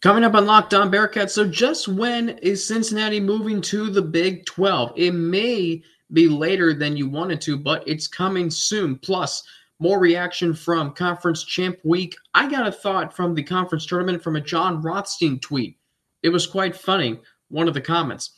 Coming 0.00 0.24
up 0.24 0.34
on 0.34 0.46
Locked 0.46 0.72
On 0.72 0.90
Bearcats. 0.90 1.30
So, 1.30 1.46
just 1.46 1.86
when 1.86 2.30
is 2.38 2.66
Cincinnati 2.66 3.20
moving 3.20 3.60
to 3.62 3.90
the 3.90 4.00
Big 4.00 4.46
12? 4.46 4.92
It 4.96 5.12
may 5.12 5.82
be 6.10 6.26
later 6.26 6.72
than 6.72 6.96
you 6.96 7.06
wanted 7.06 7.42
to, 7.42 7.58
but 7.58 7.86
it's 7.86 8.06
coming 8.08 8.50
soon. 8.50 8.96
Plus, 8.96 9.42
more 9.78 9.98
reaction 9.98 10.54
from 10.54 10.94
Conference 10.94 11.44
Champ 11.44 11.76
Week. 11.84 12.16
I 12.32 12.50
got 12.50 12.66
a 12.66 12.72
thought 12.72 13.14
from 13.14 13.34
the 13.34 13.42
conference 13.42 13.84
tournament 13.84 14.22
from 14.22 14.36
a 14.36 14.40
Jon 14.40 14.80
Rothstein 14.80 15.38
tweet. 15.38 15.76
It 16.22 16.30
was 16.30 16.46
quite 16.46 16.74
funny, 16.74 17.20
one 17.48 17.68
of 17.68 17.74
the 17.74 17.80
comments. 17.82 18.30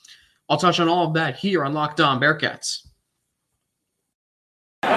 I'll 0.49 0.57
touch 0.57 0.81
on 0.81 0.89
all 0.89 1.07
of 1.07 1.15
that 1.15 1.37
here 1.37 1.65
on 1.65 1.75
Locked 1.75 2.01
On 2.01 2.21
Bearcats. 2.21 2.89
You 4.83 4.91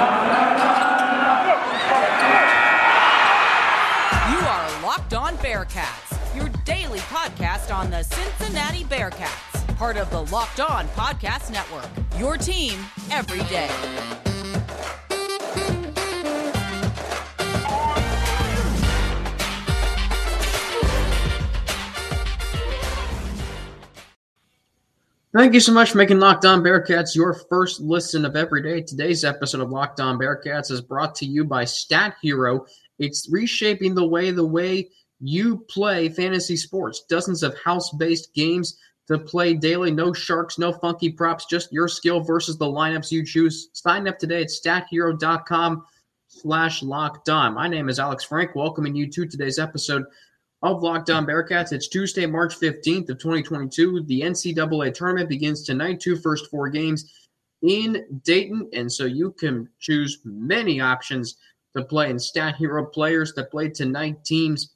are 4.48 4.82
Locked 4.82 5.14
On 5.14 5.38
Bearcats 5.38 5.95
daily 6.66 6.98
podcast 7.00 7.74
on 7.74 7.92
the 7.92 8.02
Cincinnati 8.02 8.84
Bearcats, 8.86 9.78
part 9.78 9.98
of 9.98 10.10
the 10.10 10.24
Locked 10.34 10.60
On 10.60 10.88
Podcast 10.90 11.52
Network. 11.52 11.88
Your 12.20 12.38
team 12.38 12.80
every 13.12 13.44
day. 13.44 13.70
Thank 25.34 25.54
you 25.54 25.60
so 25.60 25.72
much 25.74 25.92
for 25.92 26.00
making 26.00 26.20
Locked 26.20 26.46
On 26.46 26.64
Bearcats 26.64 27.16
your 27.16 27.34
first 27.34 27.80
listen 27.80 28.26
of 28.26 28.36
every 28.36 28.64
day. 28.64 28.82
Today's 28.82 29.24
episode 29.24 29.62
of 29.62 29.70
Locked 29.70 30.00
On 30.00 30.18
Bearcats 30.18 30.72
is 30.72 30.82
brought 30.82 31.14
to 31.16 31.26
you 31.26 31.44
by 31.44 31.66
Stat 31.66 32.16
Hero. 32.24 32.66
It's 32.98 33.30
reshaping 33.30 33.94
the 33.94 34.08
way 34.08 34.32
the 34.32 34.48
way 34.48 34.90
you 35.28 35.66
play 35.70 36.10
fantasy 36.10 36.56
sports. 36.56 37.04
Dozens 37.10 37.44
of 37.44 37.58
house 37.58 37.92
based 37.92 38.34
games 38.34 38.78
to 39.08 39.18
play 39.18 39.54
daily. 39.54 39.92
No 39.92 40.14
sharks, 40.14 40.58
no 40.58 40.72
funky 40.72 41.10
props, 41.10 41.46
just 41.46 41.72
your 41.72 41.88
skill 41.88 42.22
versus 42.22 42.58
the 42.58 42.66
lineups 42.66 43.12
you 43.12 43.26
choose. 43.26 43.70
Sign 43.74 44.08
up 44.08 44.20
today 44.20 44.42
at 44.42 44.50
stathero.com 44.50 45.86
slash 46.28 46.84
locked 46.84 47.30
on. 47.30 47.54
My 47.54 47.68
name 47.68 47.90
is 47.90 48.00
Alex 48.00 48.24
Frank, 48.24 48.56
welcoming 48.56 48.96
you 48.96 49.10
to 49.12 49.26
today's 49.26 49.60
episode 49.60 50.06
of 50.62 50.84
Locked 50.84 51.10
On 51.10 51.26
Bearcats. 51.26 51.72
It's 51.72 51.88
Tuesday, 51.88 52.26
March 52.26 52.60
15th 52.60 53.10
of 53.10 53.20
2022. 53.20 54.04
The 54.04 54.22
NCAA 54.22 54.94
tournament 54.94 55.30
begins 55.30 55.64
tonight, 55.64 56.00
two 56.00 56.18
first 56.18 56.50
four 56.50 56.70
games 56.70 57.14
in 57.62 58.22
Dayton. 58.24 58.70
And 58.74 58.92
so 58.92 59.06
you 59.06 59.32
can 59.32 59.70
choose 59.80 60.20
many 60.24 60.80
options 60.80 61.38
to 61.76 61.84
play 61.84 62.10
in 62.10 62.20
Stat 62.20 62.56
Hero 62.56 62.86
players 62.86 63.34
that 63.34 63.52
play 63.52 63.70
tonight, 63.70 64.24
teams 64.24 64.75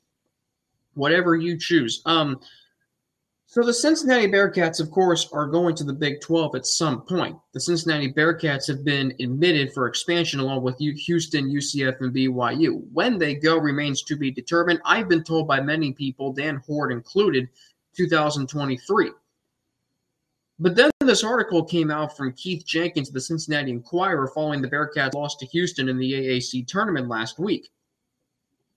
whatever 0.99 1.35
you 1.35 1.57
choose. 1.57 2.01
Um, 2.05 2.39
so 3.47 3.63
the 3.63 3.73
Cincinnati 3.73 4.27
Bearcats, 4.27 4.79
of 4.79 4.91
course, 4.91 5.27
are 5.33 5.47
going 5.47 5.75
to 5.77 5.83
the 5.83 5.91
Big 5.91 6.21
12 6.21 6.53
at 6.53 6.67
some 6.67 7.01
point. 7.01 7.35
The 7.53 7.59
Cincinnati 7.59 8.13
Bearcats 8.13 8.67
have 8.67 8.83
been 8.83 9.15
admitted 9.19 9.73
for 9.73 9.87
expansion 9.87 10.39
along 10.39 10.61
with 10.61 10.77
Houston, 10.77 11.49
UCF, 11.49 11.99
and 11.99 12.13
BYU. 12.13 12.83
When 12.93 13.17
they 13.17 13.33
go 13.33 13.57
remains 13.57 14.03
to 14.03 14.15
be 14.15 14.29
determined. 14.29 14.81
I've 14.85 15.09
been 15.09 15.23
told 15.23 15.47
by 15.47 15.61
many 15.61 15.93
people, 15.93 16.31
Dan 16.31 16.61
Hoard 16.67 16.91
included, 16.91 17.49
2023. 17.97 19.09
But 20.59 20.75
then 20.75 20.91
this 20.99 21.23
article 21.23 21.63
came 21.63 21.89
out 21.89 22.15
from 22.15 22.33
Keith 22.33 22.63
Jenkins 22.67 23.07
of 23.07 23.15
the 23.15 23.21
Cincinnati 23.21 23.71
Enquirer 23.71 24.27
following 24.27 24.61
the 24.61 24.69
Bearcats 24.69 25.15
loss 25.15 25.37
to 25.37 25.47
Houston 25.47 25.89
in 25.89 25.97
the 25.97 26.13
AAC 26.13 26.67
tournament 26.67 27.07
last 27.07 27.39
week. 27.39 27.69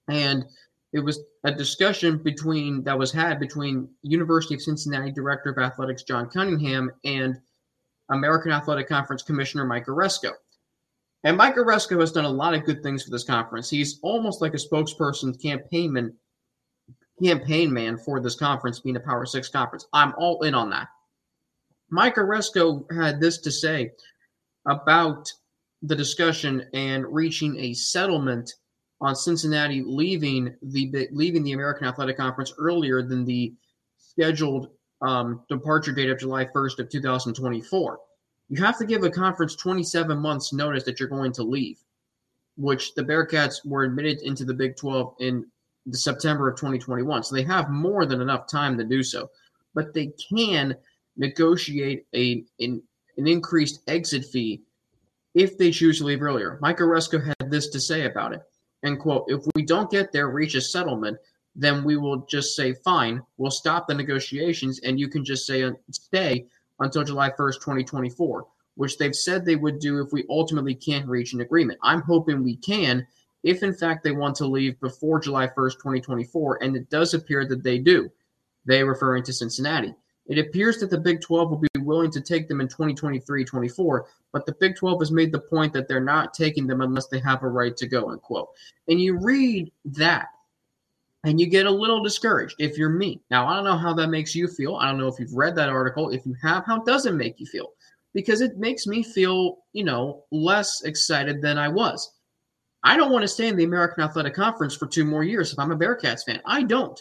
And– 0.09 0.47
it 0.93 1.01
was 1.01 1.21
a 1.45 1.53
discussion 1.53 2.19
between 2.19 2.85
that 2.85 2.98
was 2.98 3.12
had 3.12 3.41
between 3.41 3.89
University 4.03 4.55
of 4.55 4.62
Cincinnati 4.62 5.11
Director 5.11 5.51
of 5.51 5.59
Athletics 5.59 6.03
John 6.03 6.29
Cunningham 6.29 6.91
and 7.05 7.41
American 8.11 8.53
Athletic 8.53 8.89
Conference 8.89 9.23
Commissioner 9.23 9.64
Mike 9.64 9.86
Aresco. 9.86 10.33
And 11.25 11.36
Mike 11.36 11.55
Aresco 11.57 12.01
has 12.01 12.13
done 12.13 12.25
a 12.25 12.31
lot 12.31 12.52
of 12.52 12.64
good 12.64 12.83
things 12.83 13.05
for 13.05 13.11
this 13.11 13.25
conference. 13.25 13.70
He's 13.70 14.01
almost 14.02 14.42
like 14.42 14.55
a 14.55 14.58
spokesperson, 14.58 15.41
campaign 15.41 15.92
man, 15.92 16.13
campaign 17.23 17.73
man 17.73 17.97
for 17.97 18.20
this 18.20 18.35
conference, 18.35 18.81
being 18.81 18.97
a 18.97 19.01
Power 19.01 19.25
Six 19.25 19.48
conference. 19.48 19.86
I'm 19.92 20.13
all 20.19 20.42
in 20.42 20.55
on 20.55 20.69
that. 20.70 20.89
Mike 21.91 22.17
Aresco 22.17 22.85
had 22.92 23.20
this 23.20 23.39
to 23.39 23.51
say 23.51 23.92
about 24.69 25.31
the 25.83 25.97
discussion 25.97 26.67
and 26.75 27.07
reaching 27.07 27.58
a 27.58 27.73
settlement 27.75 28.52
on 29.02 29.17
Cincinnati 29.17 29.83
leaving 29.83 30.55
the 30.63 31.08
leaving 31.11 31.42
the 31.42 31.52
American 31.52 31.89
Athletic 31.89 32.17
Conference 32.17 32.55
earlier 32.57 33.02
than 33.02 33.24
the 33.24 33.52
scheduled 33.98 34.68
um, 35.02 35.42
departure 35.48 35.92
date 35.92 36.08
of 36.08 36.20
July 36.20 36.45
1st 36.45 36.79
of 36.79 36.89
2024. 36.89 37.98
You 38.48 38.63
have 38.63 38.79
to 38.79 38.86
give 38.86 39.02
a 39.02 39.11
conference 39.11 39.57
27 39.57 40.17
months 40.17 40.52
notice 40.52 40.85
that 40.85 41.01
you're 41.01 41.08
going 41.08 41.33
to 41.33 41.42
leave, 41.42 41.79
which 42.57 42.95
the 42.95 43.02
Bearcats 43.02 43.67
were 43.67 43.83
admitted 43.83 44.23
into 44.23 44.45
the 44.45 44.55
Big 44.55 44.77
12 44.77 45.17
in 45.19 45.46
September 45.90 46.48
of 46.48 46.57
2021. 46.57 47.24
So 47.24 47.34
they 47.34 47.42
have 47.42 47.70
more 47.70 48.07
than 48.07 48.20
enough 48.20 48.46
time 48.46 48.79
to 48.79 48.84
do 48.84 49.02
so, 49.02 49.30
but 49.74 49.92
they 49.92 50.13
can 50.33 50.77
negotiate 51.17 52.07
a 52.14 52.45
an, 52.61 52.80
an 53.17 53.27
increased 53.27 53.80
exit 53.89 54.27
fee 54.27 54.63
if 55.34 55.58
they 55.58 55.73
choose 55.73 55.98
to 55.98 56.05
leave 56.05 56.23
earlier. 56.23 56.58
Mike 56.63 56.79
Aresco 56.79 57.19
had 57.19 57.51
this 57.51 57.69
to 57.70 57.80
say 57.80 58.05
about 58.05 58.33
it 58.33 58.42
and 58.83 58.98
quote, 58.98 59.25
if 59.29 59.45
we 59.55 59.63
don't 59.63 59.91
get 59.91 60.13
there, 60.13 60.29
reach 60.29 60.55
a 60.55 60.61
settlement, 60.61 61.19
then 61.55 61.85
we 61.85 61.97
will 61.97 62.19
just 62.27 62.57
say, 62.57 62.73
fine, 62.73 63.23
we'll 63.37 63.51
stop 63.51 63.87
the 63.87 63.95
negotiations 63.95 64.81
and 64.81 64.98
you 64.98 65.09
can 65.09 65.25
just 65.25 65.47
say, 65.47 65.63
uh, 65.63 65.73
stay 65.91 66.47
until 66.81 67.05
July 67.05 67.31
1st, 67.31 67.55
2024, 67.55 68.47
which 68.77 68.98
they've 68.98 69.15
said 69.15 69.45
they 69.45 69.57
would 69.57 69.79
do 69.79 70.01
if 70.01 70.13
we 70.13 70.25
ultimately 70.31 70.75
can't 70.75 71.07
reach 71.07 71.33
an 71.33 71.43
agreement. 71.43 71.79
I'm 71.83 72.03
hoping 72.03 72.43
we 72.43 72.57
can 72.57 73.07
if, 73.43 73.63
in 73.63 73.75
fact, 73.75 74.05
they 74.05 74.13
want 74.13 74.37
to 74.37 74.47
leave 74.47 74.79
before 74.81 75.20
July 75.20 75.49
1st, 75.49 75.73
2024. 75.75 76.63
And 76.63 76.77
it 76.77 76.89
does 76.91 77.13
appear 77.14 77.47
that 77.49 77.63
they 77.63 77.79
do. 77.79 78.11
They 78.64 78.85
referring 78.85 79.25
to 79.25 79.33
Cincinnati. 79.33 79.95
It 80.27 80.38
appears 80.38 80.78
that 80.78 80.90
the 80.90 80.98
Big 80.98 81.20
12 81.20 81.50
will 81.50 81.58
be 81.58 81.68
willing 81.80 82.10
to 82.12 82.20
take 82.20 82.48
them 82.48 82.60
in 82.60 82.68
2023 82.68 83.44
24, 83.44 84.06
but 84.33 84.46
the 84.46 84.55
Big 84.60 84.77
12 84.77 85.00
has 85.00 85.10
made 85.10 85.33
the 85.33 85.40
point 85.40 85.72
that 85.72 85.88
they're 85.88 86.00
not 86.00 86.33
taking 86.33 86.66
them 86.66 86.80
unless 86.80 87.08
they 87.08 87.18
have 87.20 87.42
a 87.42 87.48
right 87.48 87.77
to 87.77 87.86
go, 87.86 88.10
unquote. 88.10 88.50
And 88.88 89.00
you 89.00 89.18
read 89.18 89.72
that 89.84 90.28
and 91.24 91.40
you 91.40 91.46
get 91.46 91.66
a 91.66 91.70
little 91.70 92.02
discouraged 92.02 92.56
if 92.58 92.77
you're 92.77 92.88
me. 92.88 93.20
Now, 93.30 93.46
I 93.46 93.55
don't 93.55 93.64
know 93.64 93.77
how 93.77 93.94
that 93.94 94.08
makes 94.08 94.34
you 94.34 94.48
feel. 94.48 94.77
I 94.77 94.88
don't 94.88 94.98
know 94.98 95.08
if 95.08 95.18
you've 95.18 95.34
read 95.34 95.55
that 95.56 95.68
article. 95.68 96.10
If 96.10 96.27
you 96.27 96.34
have, 96.42 96.64
how 96.64 96.78
does 96.78 97.06
it 97.06 97.14
make 97.14 97.39
you 97.39 97.46
feel? 97.46 97.72
Because 98.12 98.40
it 98.40 98.58
makes 98.58 98.86
me 98.86 99.02
feel, 99.02 99.58
you 99.72 99.84
know, 99.84 100.24
less 100.30 100.83
excited 100.84 101.40
than 101.40 101.58
I 101.58 101.68
was. 101.68 102.12
I 102.84 102.96
don't 102.96 103.12
want 103.12 103.22
to 103.22 103.28
stay 103.28 103.46
in 103.46 103.56
the 103.56 103.64
American 103.64 104.02
Athletic 104.02 104.34
Conference 104.34 104.74
for 104.74 104.86
two 104.86 105.04
more 105.04 105.22
years 105.22 105.52
if 105.52 105.58
I'm 105.58 105.70
a 105.70 105.77
Bearcats 105.77 106.24
fan. 106.27 106.40
I 106.44 106.62
don't. 106.62 107.00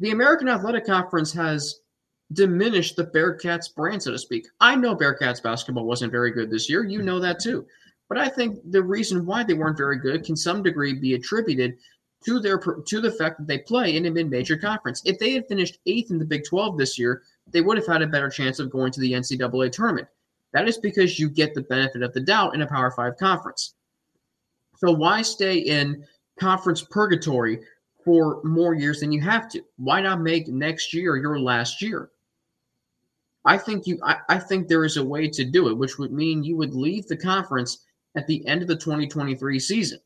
The 0.00 0.10
American 0.10 0.48
Athletic 0.48 0.86
Conference 0.86 1.32
has 1.32 1.80
diminish 2.32 2.94
the 2.94 3.06
Bearcats 3.06 3.74
brand, 3.74 4.02
so 4.02 4.10
to 4.10 4.18
speak. 4.18 4.46
I 4.60 4.76
know 4.76 4.96
Bearcats 4.96 5.42
basketball 5.42 5.84
wasn't 5.84 6.12
very 6.12 6.30
good 6.30 6.50
this 6.50 6.68
year. 6.68 6.84
You 6.84 7.02
know 7.02 7.18
that 7.20 7.40
too. 7.40 7.66
But 8.08 8.18
I 8.18 8.28
think 8.28 8.58
the 8.70 8.82
reason 8.82 9.24
why 9.24 9.42
they 9.42 9.54
weren't 9.54 9.76
very 9.76 9.98
good 9.98 10.24
can 10.24 10.36
some 10.36 10.62
degree 10.62 10.92
be 10.92 11.14
attributed 11.14 11.78
to 12.24 12.38
their 12.40 12.58
to 12.58 13.00
the 13.00 13.10
fact 13.10 13.38
that 13.38 13.46
they 13.46 13.58
play 13.58 13.96
in 13.96 14.06
a 14.06 14.10
mid-major 14.10 14.56
conference. 14.56 15.02
If 15.04 15.18
they 15.18 15.32
had 15.32 15.48
finished 15.48 15.78
eighth 15.86 16.10
in 16.10 16.18
the 16.18 16.24
Big 16.24 16.44
12 16.44 16.78
this 16.78 16.98
year, 16.98 17.22
they 17.50 17.60
would 17.60 17.76
have 17.76 17.86
had 17.86 18.02
a 18.02 18.06
better 18.06 18.28
chance 18.28 18.58
of 18.58 18.70
going 18.70 18.92
to 18.92 19.00
the 19.00 19.12
NCAA 19.12 19.72
tournament. 19.72 20.08
That 20.52 20.68
is 20.68 20.78
because 20.78 21.18
you 21.18 21.28
get 21.28 21.54
the 21.54 21.62
benefit 21.62 22.02
of 22.02 22.12
the 22.12 22.20
doubt 22.20 22.54
in 22.54 22.62
a 22.62 22.66
Power 22.66 22.90
Five 22.90 23.16
conference. 23.16 23.74
So 24.76 24.92
why 24.92 25.22
stay 25.22 25.58
in 25.58 26.04
conference 26.38 26.82
purgatory 26.82 27.60
for 28.04 28.42
more 28.44 28.74
years 28.74 29.00
than 29.00 29.12
you 29.12 29.20
have 29.22 29.48
to? 29.50 29.62
Why 29.76 30.00
not 30.00 30.20
make 30.20 30.48
next 30.48 30.92
year 30.92 31.16
your 31.16 31.40
last 31.40 31.80
year? 31.80 32.10
I 33.44 33.58
think 33.58 33.86
you 33.86 33.98
I, 34.02 34.16
I 34.28 34.38
think 34.38 34.68
there 34.68 34.84
is 34.84 34.96
a 34.96 35.04
way 35.04 35.28
to 35.28 35.44
do 35.44 35.68
it, 35.68 35.76
which 35.76 35.98
would 35.98 36.12
mean 36.12 36.44
you 36.44 36.56
would 36.56 36.74
leave 36.74 37.06
the 37.08 37.16
conference 37.16 37.84
at 38.16 38.26
the 38.26 38.46
end 38.46 38.62
of 38.62 38.68
the 38.68 38.76
2023 38.76 39.58
season. 39.58 39.98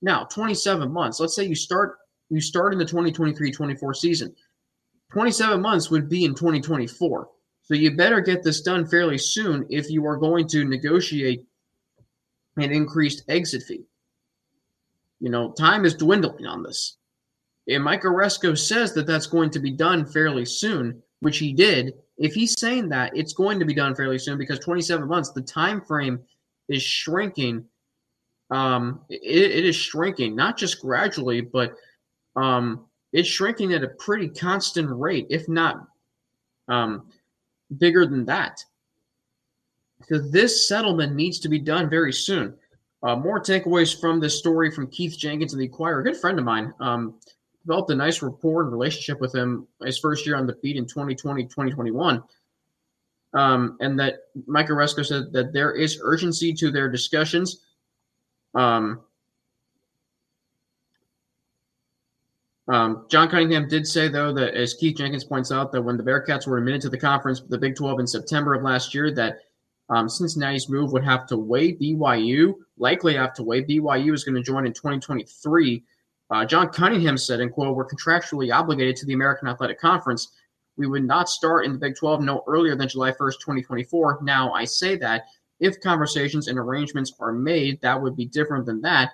Now, 0.00 0.24
27 0.24 0.90
months. 0.90 1.20
Let's 1.20 1.34
say 1.34 1.44
you 1.44 1.54
start 1.54 1.98
you 2.30 2.40
start 2.40 2.72
in 2.72 2.78
the 2.78 2.84
2023-24 2.84 3.94
season. 3.94 4.34
27 5.12 5.60
months 5.60 5.90
would 5.90 6.08
be 6.08 6.24
in 6.24 6.34
2024. 6.34 7.28
So 7.64 7.74
you 7.74 7.94
better 7.94 8.20
get 8.20 8.42
this 8.42 8.62
done 8.62 8.86
fairly 8.86 9.18
soon 9.18 9.66
if 9.68 9.90
you 9.90 10.06
are 10.06 10.16
going 10.16 10.48
to 10.48 10.64
negotiate 10.64 11.44
an 12.56 12.72
increased 12.72 13.24
exit 13.28 13.62
fee. 13.64 13.84
You 15.20 15.28
know, 15.28 15.52
time 15.52 15.84
is 15.84 15.94
dwindling 15.94 16.46
on 16.46 16.62
this. 16.62 16.96
And 17.68 17.84
Mike 17.84 18.02
Aresco 18.02 18.58
says 18.58 18.94
that 18.94 19.06
that's 19.06 19.26
going 19.26 19.50
to 19.50 19.60
be 19.60 19.70
done 19.70 20.06
fairly 20.06 20.46
soon, 20.46 21.02
which 21.20 21.38
he 21.38 21.52
did 21.52 21.92
if 22.18 22.34
he's 22.34 22.58
saying 22.58 22.88
that, 22.90 23.16
it's 23.16 23.32
going 23.32 23.58
to 23.58 23.64
be 23.64 23.74
done 23.74 23.94
fairly 23.94 24.18
soon 24.18 24.38
because 24.38 24.58
27 24.58 25.08
months, 25.08 25.30
the 25.30 25.42
time 25.42 25.80
frame 25.80 26.20
is 26.68 26.82
shrinking. 26.82 27.64
Um, 28.50 29.00
it, 29.08 29.50
it 29.50 29.64
is 29.64 29.76
shrinking, 29.76 30.36
not 30.36 30.56
just 30.56 30.80
gradually, 30.80 31.40
but 31.40 31.74
um, 32.36 32.86
it's 33.12 33.28
shrinking 33.28 33.72
at 33.72 33.84
a 33.84 33.88
pretty 33.88 34.28
constant 34.28 34.88
rate, 34.90 35.26
if 35.30 35.48
not 35.48 35.86
um, 36.68 37.06
bigger 37.78 38.06
than 38.06 38.24
that. 38.26 38.64
So 40.08 40.18
this 40.18 40.68
settlement 40.68 41.14
needs 41.14 41.38
to 41.40 41.48
be 41.48 41.58
done 41.58 41.88
very 41.88 42.12
soon. 42.12 42.54
Uh, 43.02 43.16
more 43.16 43.40
takeaways 43.40 43.98
from 43.98 44.20
this 44.20 44.38
story 44.38 44.70
from 44.70 44.86
Keith 44.88 45.16
Jenkins 45.18 45.52
of 45.52 45.58
the 45.58 45.64
Enquirer, 45.64 46.00
a 46.00 46.04
good 46.04 46.16
friend 46.16 46.38
of 46.38 46.44
mine. 46.44 46.72
Um, 46.78 47.14
developed 47.64 47.90
a 47.90 47.94
nice 47.94 48.22
rapport 48.22 48.62
and 48.62 48.72
relationship 48.72 49.20
with 49.20 49.34
him 49.34 49.66
his 49.84 49.98
first 49.98 50.26
year 50.26 50.36
on 50.36 50.46
the 50.46 50.54
beat 50.54 50.76
in 50.76 50.86
2020, 50.86 51.44
2021. 51.44 52.22
Um, 53.34 53.78
and 53.80 53.98
that 53.98 54.16
Mike 54.46 54.68
Aresco 54.68 55.04
said 55.04 55.32
that 55.32 55.52
there 55.52 55.72
is 55.72 55.98
urgency 56.02 56.52
to 56.54 56.70
their 56.70 56.88
discussions. 56.88 57.62
Um, 58.54 59.00
um, 62.68 63.06
John 63.08 63.28
Cunningham 63.28 63.68
did 63.68 63.86
say, 63.86 64.08
though, 64.08 64.32
that 64.34 64.54
as 64.54 64.74
Keith 64.74 64.96
Jenkins 64.98 65.24
points 65.24 65.50
out, 65.50 65.72
that 65.72 65.82
when 65.82 65.96
the 65.96 66.02
Bearcats 66.02 66.46
were 66.46 66.58
admitted 66.58 66.82
to 66.82 66.90
the 66.90 66.98
conference, 66.98 67.40
the 67.40 67.58
Big 67.58 67.74
12 67.74 68.00
in 68.00 68.06
September 68.06 68.54
of 68.54 68.62
last 68.62 68.94
year, 68.94 69.10
that 69.12 69.38
um, 69.88 70.08
Cincinnati's 70.08 70.68
move 70.68 70.92
would 70.92 71.04
have 71.04 71.26
to 71.26 71.36
weigh 71.36 71.74
BYU, 71.74 72.54
likely 72.76 73.14
have 73.14 73.34
to 73.34 73.42
weigh. 73.42 73.64
BYU 73.64 74.12
is 74.12 74.24
going 74.24 74.36
to 74.36 74.42
join 74.42 74.66
in 74.66 74.72
2023. 74.72 75.82
Uh, 76.32 76.46
John 76.46 76.70
Cunningham 76.70 77.18
said, 77.18 77.40
and 77.40 77.52
quote, 77.52 77.76
we're 77.76 77.86
contractually 77.86 78.54
obligated 78.54 78.96
to 78.96 79.06
the 79.06 79.12
American 79.12 79.48
Athletic 79.48 79.78
Conference. 79.78 80.32
We 80.78 80.86
would 80.86 81.04
not 81.04 81.28
start 81.28 81.66
in 81.66 81.74
the 81.74 81.78
Big 81.78 81.94
12 81.94 82.22
no 82.22 82.42
earlier 82.46 82.74
than 82.74 82.88
July 82.88 83.10
1st, 83.10 83.34
2024. 83.40 84.20
Now, 84.22 84.50
I 84.52 84.64
say 84.64 84.96
that 84.96 85.26
if 85.60 85.78
conversations 85.82 86.48
and 86.48 86.58
arrangements 86.58 87.12
are 87.20 87.32
made, 87.32 87.82
that 87.82 88.00
would 88.00 88.16
be 88.16 88.24
different 88.24 88.64
than 88.64 88.80
that. 88.80 89.10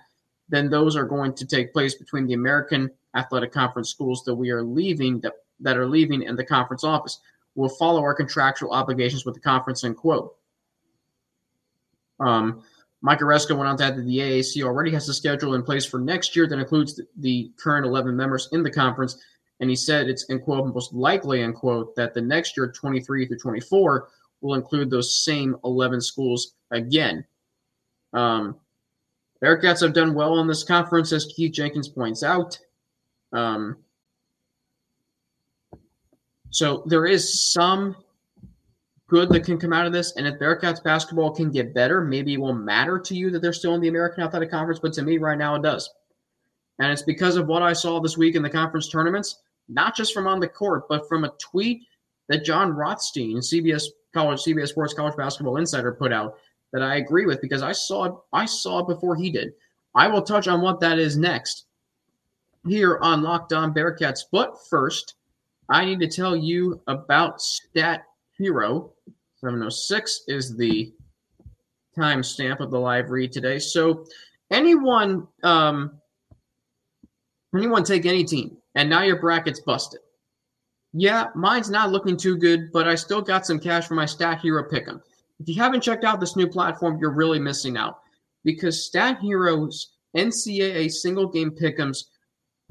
Then 0.48 0.70
those 0.70 0.94
are 0.94 1.04
going 1.04 1.34
to 1.34 1.44
take 1.44 1.72
place 1.72 1.96
between 1.96 2.24
the 2.28 2.34
American 2.34 2.88
Athletic 3.16 3.50
Conference 3.50 3.90
schools 3.90 4.22
that 4.22 4.34
we 4.34 4.50
are 4.50 4.62
leaving 4.62 5.18
that, 5.22 5.32
that 5.58 5.76
are 5.76 5.88
leaving 5.88 6.22
in 6.22 6.36
the 6.36 6.44
conference 6.44 6.84
office. 6.84 7.18
We'll 7.56 7.68
follow 7.68 8.00
our 8.00 8.14
contractual 8.14 8.70
obligations 8.70 9.26
with 9.26 9.34
the 9.34 9.40
conference, 9.40 9.82
end 9.82 9.96
quote. 9.96 10.36
Um, 12.20 12.62
Mike 13.00 13.20
Aresco 13.20 13.56
went 13.56 13.68
on 13.68 13.76
to 13.76 13.84
add 13.84 13.96
that 13.96 14.06
the 14.06 14.18
AAC 14.18 14.62
already 14.64 14.90
has 14.90 15.08
a 15.08 15.14
schedule 15.14 15.54
in 15.54 15.62
place 15.62 15.84
for 15.84 16.00
next 16.00 16.34
year 16.34 16.46
that 16.48 16.58
includes 16.58 17.00
the, 17.18 17.52
current 17.56 17.86
11 17.86 18.16
members 18.16 18.48
in 18.52 18.62
the 18.62 18.70
conference. 18.70 19.18
And 19.60 19.70
he 19.70 19.76
said 19.76 20.08
it's, 20.08 20.24
in 20.24 20.40
quote, 20.40 20.72
most 20.72 20.92
likely, 20.92 21.42
end 21.42 21.54
quote, 21.54 21.94
that 21.96 22.14
the 22.14 22.20
next 22.20 22.56
year, 22.56 22.70
23 22.70 23.26
through 23.26 23.38
24, 23.38 24.08
will 24.40 24.54
include 24.54 24.90
those 24.90 25.24
same 25.24 25.56
11 25.64 26.00
schools 26.00 26.54
again. 26.70 27.24
Um, 28.12 28.56
Bearcats 29.42 29.80
have 29.82 29.92
done 29.92 30.14
well 30.14 30.40
in 30.40 30.48
this 30.48 30.64
conference, 30.64 31.12
as 31.12 31.26
Keith 31.26 31.52
Jenkins 31.52 31.88
points 31.88 32.22
out. 32.22 32.58
Um, 33.32 33.76
so 36.50 36.82
there 36.86 37.06
is 37.06 37.52
some 37.52 37.96
good 39.08 39.30
that 39.30 39.44
can 39.44 39.58
come 39.58 39.72
out 39.72 39.86
of 39.86 39.92
this. 39.92 40.14
And 40.16 40.26
if 40.26 40.38
Bearcats 40.38 40.82
basketball 40.82 41.34
can 41.34 41.50
get 41.50 41.74
better, 41.74 42.02
maybe 42.02 42.34
it 42.34 42.40
will 42.40 42.54
matter 42.54 42.98
to 42.98 43.14
you 43.14 43.30
that 43.30 43.40
they're 43.40 43.52
still 43.52 43.74
in 43.74 43.80
the 43.80 43.88
American 43.88 44.22
Athletic 44.22 44.50
Conference. 44.50 44.78
But 44.78 44.92
to 44.94 45.02
me, 45.02 45.18
right 45.18 45.38
now, 45.38 45.56
it 45.56 45.62
does. 45.62 45.90
And 46.78 46.92
it's 46.92 47.02
because 47.02 47.36
of 47.36 47.48
what 47.48 47.62
I 47.62 47.72
saw 47.72 47.98
this 47.98 48.16
week 48.16 48.36
in 48.36 48.42
the 48.42 48.50
conference 48.50 48.88
tournaments, 48.88 49.40
not 49.68 49.96
just 49.96 50.14
from 50.14 50.26
on 50.26 50.38
the 50.38 50.48
court, 50.48 50.88
but 50.88 51.08
from 51.08 51.24
a 51.24 51.32
tweet 51.38 51.82
that 52.28 52.44
Jon 52.44 52.72
Rothstein, 52.72 53.38
CBS 53.38 53.86
College, 54.14 54.40
CBS 54.40 54.68
Sports 54.68 54.94
College 54.94 55.16
Basketball 55.16 55.56
Insider, 55.56 55.92
put 55.92 56.12
out 56.12 56.38
that 56.72 56.82
I 56.82 56.96
agree 56.96 57.26
with 57.26 57.40
because 57.40 57.62
I 57.62 57.72
saw 57.72 58.04
it, 58.04 58.14
I 58.32 58.44
saw 58.44 58.80
it 58.80 58.88
before 58.88 59.16
he 59.16 59.30
did. 59.30 59.54
I 59.94 60.06
will 60.06 60.22
touch 60.22 60.46
on 60.46 60.60
what 60.60 60.80
that 60.80 60.98
is 60.98 61.16
next 61.16 61.64
here 62.66 62.98
on 63.00 63.22
Locked 63.22 63.52
On 63.52 63.74
Bearcats. 63.74 64.20
But 64.30 64.56
first, 64.68 65.14
I 65.68 65.84
need 65.84 66.00
to 66.00 66.08
tell 66.08 66.36
you 66.36 66.80
about 66.86 67.40
Stat 67.40 68.04
Hero. 68.38 68.92
706 69.40 70.22
is 70.28 70.56
the 70.56 70.92
timestamp 71.96 72.60
of 72.60 72.70
the 72.70 72.78
live 72.78 73.10
read 73.10 73.32
today. 73.32 73.58
So 73.58 74.04
anyone 74.50 75.26
um, 75.42 76.00
anyone 77.54 77.84
take 77.84 78.06
any 78.06 78.24
team 78.24 78.56
and 78.74 78.88
now 78.88 79.02
your 79.02 79.20
bracket's 79.20 79.60
busted. 79.60 80.00
Yeah, 80.92 81.26
mine's 81.34 81.70
not 81.70 81.92
looking 81.92 82.16
too 82.16 82.36
good, 82.36 82.72
but 82.72 82.88
I 82.88 82.94
still 82.94 83.20
got 83.20 83.46
some 83.46 83.60
cash 83.60 83.86
for 83.86 83.94
my 83.94 84.06
Stat 84.06 84.40
Hero 84.40 84.64
pick'em. 84.68 85.00
If 85.40 85.48
you 85.48 85.60
haven't 85.60 85.82
checked 85.82 86.04
out 86.04 86.18
this 86.18 86.36
new 86.36 86.48
platform, 86.48 86.98
you're 86.98 87.12
really 87.12 87.38
missing 87.38 87.76
out 87.76 88.00
because 88.44 88.84
Stat 88.86 89.18
Hero's 89.20 89.92
NCAA 90.16 90.90
single 90.90 91.28
game 91.28 91.50
pick'ems 91.50 92.04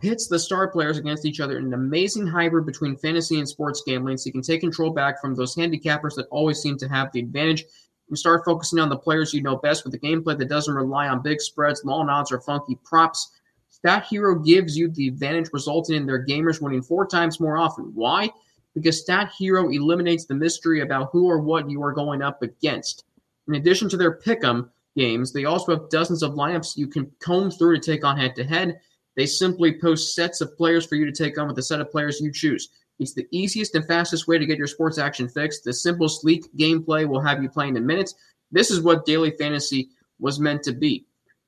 pits 0.02 0.28
the 0.28 0.38
star 0.38 0.68
players 0.68 0.98
against 0.98 1.26
each 1.26 1.40
other 1.40 1.58
in 1.58 1.66
an 1.66 1.74
amazing 1.74 2.28
hybrid 2.28 2.66
between 2.66 2.96
fantasy 2.96 3.40
and 3.40 3.50
sports 3.50 3.82
gambling 3.86 4.16
so 4.16 4.28
you 4.28 4.32
can 4.32 4.42
take 4.42 4.62
control 4.62 4.92
back 4.92 5.20
from 5.20 5.34
those 5.34 5.56
handicappers 5.56 6.14
that 6.16 6.28
always 6.30 6.62
seem 6.62 6.78
to 6.78 6.88
have 6.88 7.12
the 7.12 7.20
advantage 7.20 7.66
and 8.10 8.18
start 8.18 8.46
focusing 8.46 8.80
on 8.80 8.90
the 8.90 8.98
players 8.98 9.34
you 9.34 9.42
know 9.42 9.56
best 9.58 9.84
with 9.84 9.94
a 9.94 10.00
gameplay 10.00 10.38
that 10.38 10.50
doesn't 10.50 10.74
rely 10.74 11.08
on 11.08 11.22
big 11.22 11.42
spreads, 11.42 11.84
long 11.84 12.10
odds, 12.10 12.32
or 12.32 12.40
funky 12.40 12.78
props. 12.84 13.32
Stat 13.70 14.06
Hero 14.10 14.36
gives 14.36 14.78
you 14.78 14.90
the 14.90 15.08
advantage, 15.08 15.50
resulting 15.52 15.96
in 15.96 16.06
their 16.06 16.26
gamers 16.26 16.62
winning 16.62 16.82
four 16.82 17.06
times 17.06 17.40
more 17.40 17.58
often. 17.58 17.92
Why? 17.94 18.30
Because 18.74 19.02
Stat 19.02 19.32
Hero 19.38 19.70
eliminates 19.70 20.26
the 20.26 20.36
mystery 20.36 20.82
about 20.82 21.10
who 21.12 21.28
or 21.28 21.40
what 21.40 21.70
you 21.70 21.84
are 21.84 21.92
going 21.92 22.22
up 22.22 22.42
against. 22.42 23.04
In 23.48 23.56
addition 23.56 23.90
to 23.90 23.98
their 23.98 24.20
pick'em 24.20 24.70
games, 24.96 25.34
they 25.34 25.46
also 25.46 25.76
have 25.76 25.90
dozens 25.90 26.24
of 26.24 26.34
lineups 26.34 26.78
you 26.78 26.88
can 26.88 27.12
comb 27.20 27.52
through 27.52 27.80
to 27.80 27.92
take 27.92 28.06
on 28.06 28.18
head 28.18 28.36
to 28.36 28.44
head. 28.44 28.80
They 29.18 29.26
simply 29.26 29.80
post 29.82 30.14
sets 30.14 30.42
of 30.42 30.56
players 30.56 30.86
for 30.86 30.96
you 30.96 31.04
to 31.06 31.12
take 31.12 31.40
on 31.40 31.48
with 31.48 31.56
the 31.56 31.64
set 31.64 31.82
of 31.82 31.92
players 31.92 32.22
you 32.22 32.32
choose. 32.32 32.70
It's 33.00 33.14
the 33.14 33.28
easiest 33.32 33.74
and 33.74 33.86
fastest 33.86 34.28
way 34.28 34.38
to 34.38 34.46
get 34.46 34.60
your 34.60 34.68
sports 34.68 35.00
action 35.00 35.28
fixed. 35.28 35.64
The 35.64 35.74
simple, 35.74 36.08
sleek 36.08 36.46
gameplay 36.56 37.08
will 37.08 37.20
have 37.20 37.42
you 37.42 37.50
playing 37.50 37.76
in 37.76 37.86
minutes. 37.86 38.14
This 38.52 38.70
is 38.70 38.82
what 38.82 39.06
daily 39.06 39.32
fantasy 39.32 39.90
was 40.20 40.40
meant 40.40 40.64
to 40.64 40.72
be. 40.72 41.06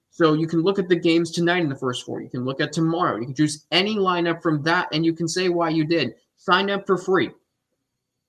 So 0.09 0.33
you 0.33 0.47
can 0.47 0.63
look 0.63 0.79
at 0.79 0.89
the 0.89 0.95
games 0.95 1.31
tonight 1.31 1.61
in 1.61 1.69
the 1.69 1.75
first 1.75 2.05
four. 2.05 2.21
You 2.21 2.29
can 2.29 2.43
look 2.43 2.59
at 2.59 2.73
tomorrow. 2.73 3.17
You 3.17 3.25
can 3.27 3.35
choose 3.35 3.65
any 3.71 3.95
lineup 3.95 4.41
from 4.41 4.63
that, 4.63 4.89
and 4.91 5.05
you 5.05 5.13
can 5.13 5.27
say 5.27 5.49
why 5.49 5.69
you 5.69 5.85
did. 5.85 6.15
Sign 6.37 6.71
up 6.71 6.87
for 6.87 6.97
free 6.97 7.29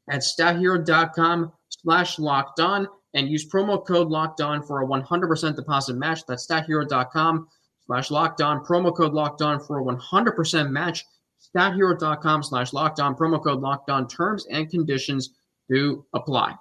at 0.09 0.21
stathero.com 0.21 1.51
slash 1.69 2.19
locked 2.19 2.61
on 2.61 2.87
and 3.15 3.29
use 3.29 3.49
promo 3.49 3.85
code 3.85 4.09
locked 4.09 4.43
on 4.43 4.63
for 4.63 4.83
a 4.83 4.87
100% 4.87 5.57
deposit 5.57 5.97
match. 5.97 6.27
That's 6.27 6.47
stathero.com 6.47 7.49
slash 7.91 8.13
locked 8.13 8.41
on, 8.41 8.65
promo 8.65 8.97
code 8.97 9.15
locked 9.15 9.43
on 9.43 9.59
for 9.59 9.81
a 9.81 9.83
100% 9.83 10.71
match. 10.71 11.05
StatHero.com 11.53 12.45
slash 12.45 12.73
locked 12.73 13.01
on, 13.01 13.17
promo 13.17 13.43
code 13.43 13.61
locked 13.61 13.91
on. 13.91 14.07
Terms 14.07 14.47
and 14.49 14.71
conditions 14.71 15.31
do 15.69 16.05
apply. 16.15 16.55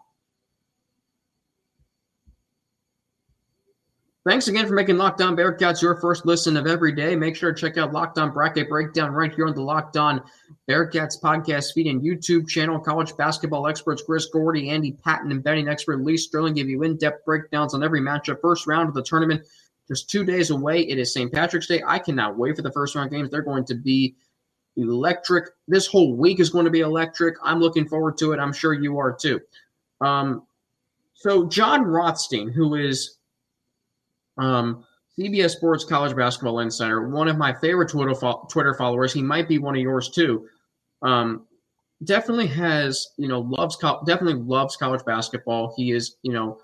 Thanks 4.25 4.47
again 4.47 4.67
for 4.67 4.73
making 4.73 4.97
Locked 4.97 5.21
On 5.21 5.35
Bearcats 5.35 5.81
your 5.81 5.99
first 6.01 6.25
listen 6.25 6.57
of 6.57 6.67
every 6.67 6.91
day. 6.91 7.15
Make 7.15 7.35
sure 7.35 7.53
to 7.53 7.59
check 7.59 7.77
out 7.77 7.93
Locked 7.93 8.17
On 8.17 8.31
Bracket 8.31 8.67
Breakdown 8.67 9.11
right 9.11 9.33
here 9.33 9.47
on 9.47 9.55
the 9.55 9.61
Locked 9.61 9.97
On 9.97 10.21
Bearcats 10.67 11.19
podcast 11.21 11.73
feed 11.73 11.87
and 11.87 12.01
YouTube 12.01 12.47
channel. 12.47 12.79
College 12.79 13.15
basketball 13.17 13.67
experts 13.67 14.03
Chris 14.03 14.25
Gordy, 14.25 14.69
Andy 14.69 14.91
Patton, 14.91 15.31
and 15.31 15.43
betting 15.43 15.69
expert 15.69 16.03
Lee 16.03 16.17
Sterling 16.17 16.55
give 16.55 16.67
you 16.67 16.83
in-depth 16.83 17.23
breakdowns 17.23 17.73
on 17.73 17.83
every 17.83 18.01
matchup. 18.01 18.41
First 18.41 18.67
round 18.67 18.89
of 18.89 18.95
the 18.95 19.03
tournament 19.03 19.43
just 19.89 20.09
two 20.09 20.23
days 20.23 20.51
away. 20.51 20.81
It 20.81 20.97
is 20.99 21.13
St. 21.13 21.31
Patrick's 21.31 21.67
Day. 21.67 21.81
I 21.85 21.99
cannot 21.99 22.37
wait 22.37 22.55
for 22.55 22.61
the 22.61 22.71
first 22.71 22.95
round 22.95 23.11
games. 23.11 23.29
They're 23.29 23.41
going 23.41 23.65
to 23.65 23.75
be 23.75 24.15
electric. 24.77 25.49
This 25.67 25.87
whole 25.87 26.15
week 26.15 26.39
is 26.39 26.49
going 26.49 26.65
to 26.65 26.71
be 26.71 26.81
electric. 26.81 27.35
I'm 27.43 27.59
looking 27.59 27.87
forward 27.87 28.17
to 28.19 28.31
it. 28.31 28.39
I'm 28.39 28.53
sure 28.53 28.73
you 28.73 28.97
are 28.99 29.11
too. 29.11 29.41
Um, 29.99 30.43
so 31.15 31.47
Jon 31.47 31.83
Rothstein, 31.83 32.49
who 32.49 32.75
is 32.75 33.17
um, 34.37 34.85
CBS 35.17 35.51
Sports 35.51 35.83
College 35.83 36.15
Basketball 36.15 36.59
Insider, 36.59 37.09
one 37.09 37.27
of 37.27 37.37
my 37.37 37.53
favorite 37.53 37.89
Twitter 37.89 38.15
fo- 38.15 38.47
Twitter 38.49 38.73
followers. 38.73 39.11
He 39.11 39.21
might 39.21 39.49
be 39.49 39.57
one 39.57 39.75
of 39.75 39.81
yours 39.81 40.09
too. 40.09 40.47
Um, 41.01 41.47
definitely 42.03 42.47
has 42.47 43.09
you 43.17 43.27
know 43.27 43.41
loves 43.41 43.75
co- 43.75 44.01
definitely 44.05 44.41
loves 44.41 44.77
college 44.77 45.03
basketball. 45.03 45.73
He 45.75 45.91
is 45.91 46.15
you 46.21 46.31
know 46.31 46.59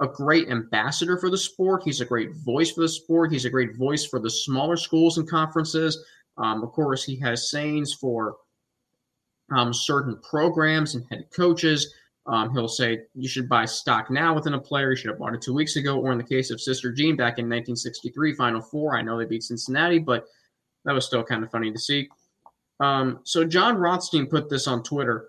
a, 0.00 0.06
great 0.06 0.48
ambassador 0.48 1.16
for 1.18 1.30
the 1.30 1.38
sport. 1.38 1.82
He's 1.84 2.00
a 2.00 2.04
great 2.04 2.34
voice 2.36 2.70
for 2.70 2.82
the 2.82 2.88
sport. 2.88 3.32
He's 3.32 3.44
a 3.44 3.50
great 3.50 3.76
voice 3.76 4.04
for 4.04 4.18
the 4.18 4.30
smaller 4.30 4.76
schools 4.76 5.18
and 5.18 5.28
conferences. 5.28 6.04
Um, 6.36 6.62
of 6.62 6.72
course, 6.72 7.04
he 7.04 7.16
has 7.20 7.50
sayings 7.50 7.94
for 7.94 8.36
um, 9.50 9.72
certain 9.72 10.18
programs 10.28 10.94
and 10.94 11.04
head 11.10 11.26
coaches. 11.34 11.94
Um, 12.26 12.52
he'll 12.52 12.68
say 12.68 13.02
you 13.14 13.28
should 13.28 13.48
buy 13.48 13.66
stock 13.66 14.10
now 14.10 14.34
within 14.34 14.54
a 14.54 14.60
player. 14.60 14.90
You 14.90 14.96
should 14.96 15.10
have 15.10 15.18
bought 15.18 15.34
it 15.34 15.42
two 15.42 15.54
weeks 15.54 15.76
ago. 15.76 16.00
Or 16.00 16.12
in 16.12 16.18
the 16.18 16.24
case 16.24 16.50
of 16.50 16.60
Sister 16.60 16.90
Jean 16.90 17.16
back 17.16 17.38
in 17.38 17.44
1963 17.44 18.34
Final 18.34 18.62
Four, 18.62 18.96
I 18.96 19.02
know 19.02 19.18
they 19.18 19.26
beat 19.26 19.42
Cincinnati, 19.42 19.98
but 19.98 20.26
that 20.84 20.92
was 20.92 21.04
still 21.04 21.22
kind 21.22 21.44
of 21.44 21.50
funny 21.50 21.70
to 21.70 21.78
see. 21.78 22.08
Um, 22.80 23.20
so 23.24 23.44
Jon 23.44 23.76
Rothstein 23.76 24.26
put 24.26 24.48
this 24.48 24.66
on 24.66 24.82
Twitter 24.82 25.28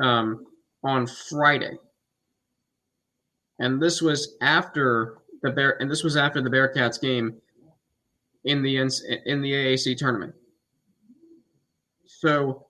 um, 0.00 0.46
on 0.82 1.06
Friday 1.06 1.78
and 3.58 3.80
this 3.82 4.00
was 4.00 4.36
after 4.40 5.18
the 5.42 5.50
bear 5.50 5.80
and 5.80 5.90
this 5.90 6.04
was 6.04 6.16
after 6.16 6.40
the 6.40 6.50
Bearcats 6.50 7.00
game 7.00 7.34
in 8.44 8.62
the 8.62 8.76
in 8.76 9.42
the 9.42 9.52
AAC 9.52 9.96
tournament. 9.96 10.34
So, 12.06 12.66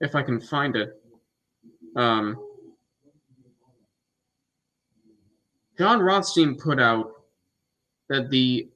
if 0.00 0.14
I 0.14 0.22
can 0.22 0.40
find 0.40 0.76
it, 0.76 1.00
um, 1.96 2.36
Jon 5.78 6.00
Rothstein 6.00 6.56
put 6.56 6.80
out 6.80 7.12
that 8.08 8.28
the 8.30 8.68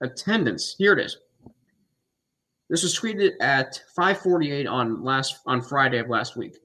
attendance 0.00 0.74
here 0.78 0.92
it 0.92 1.04
is. 1.04 1.18
This 2.70 2.82
was 2.82 2.98
tweeted 2.98 3.32
at 3.40 3.82
5:48 3.96 4.66
on 4.66 5.02
last 5.02 5.40
on 5.46 5.60
Friday 5.60 5.98
of 5.98 6.08
last 6.08 6.36
week. 6.36 6.56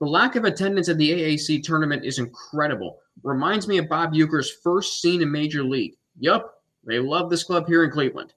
The 0.00 0.06
lack 0.06 0.36
of 0.36 0.44
attendance 0.44 0.88
at 0.88 0.96
the 0.98 1.10
AAC 1.10 1.62
tournament 1.62 2.04
is 2.04 2.18
incredible. 2.18 3.00
Reminds 3.24 3.66
me 3.66 3.78
of 3.78 3.88
Bob 3.88 4.14
Uecker's 4.14 4.50
first 4.62 5.00
scene 5.00 5.22
in 5.22 5.30
Major 5.30 5.64
League. 5.64 5.96
Yup, 6.20 6.62
they 6.84 6.98
love 6.98 7.30
this 7.30 7.44
club 7.44 7.66
here 7.66 7.84
in 7.84 7.90
Cleveland. 7.90 8.32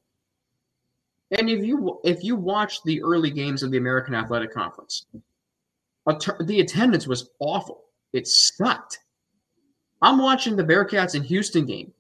And 1.31 1.49
if 1.49 1.63
you 1.63 1.99
if 2.03 2.23
you 2.23 2.35
watch 2.35 2.83
the 2.83 3.01
early 3.03 3.31
games 3.31 3.63
of 3.63 3.71
the 3.71 3.77
American 3.77 4.15
Athletic 4.15 4.53
Conference, 4.53 5.05
the 6.41 6.59
attendance 6.59 7.07
was 7.07 7.29
awful. 7.39 7.85
It 8.11 8.27
sucked. 8.27 8.99
I'm 10.01 10.17
watching 10.17 10.55
the 10.55 10.63
Bearcats 10.63 11.15
in 11.15 11.23
Houston 11.23 11.65
game. 11.65 11.93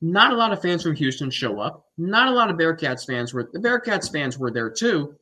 Not 0.00 0.32
a 0.32 0.36
lot 0.36 0.52
of 0.52 0.62
fans 0.62 0.82
from 0.82 0.94
Houston 0.94 1.30
show 1.30 1.60
up. 1.60 1.86
Not 1.98 2.28
a 2.28 2.30
lot 2.30 2.48
of 2.48 2.56
Bearcats 2.56 3.06
fans 3.06 3.34
were 3.34 3.50
the 3.52 3.58
Bearcats 3.58 4.10
fans 4.10 4.38
were 4.38 4.50
there 4.50 4.70
too, 4.70 5.14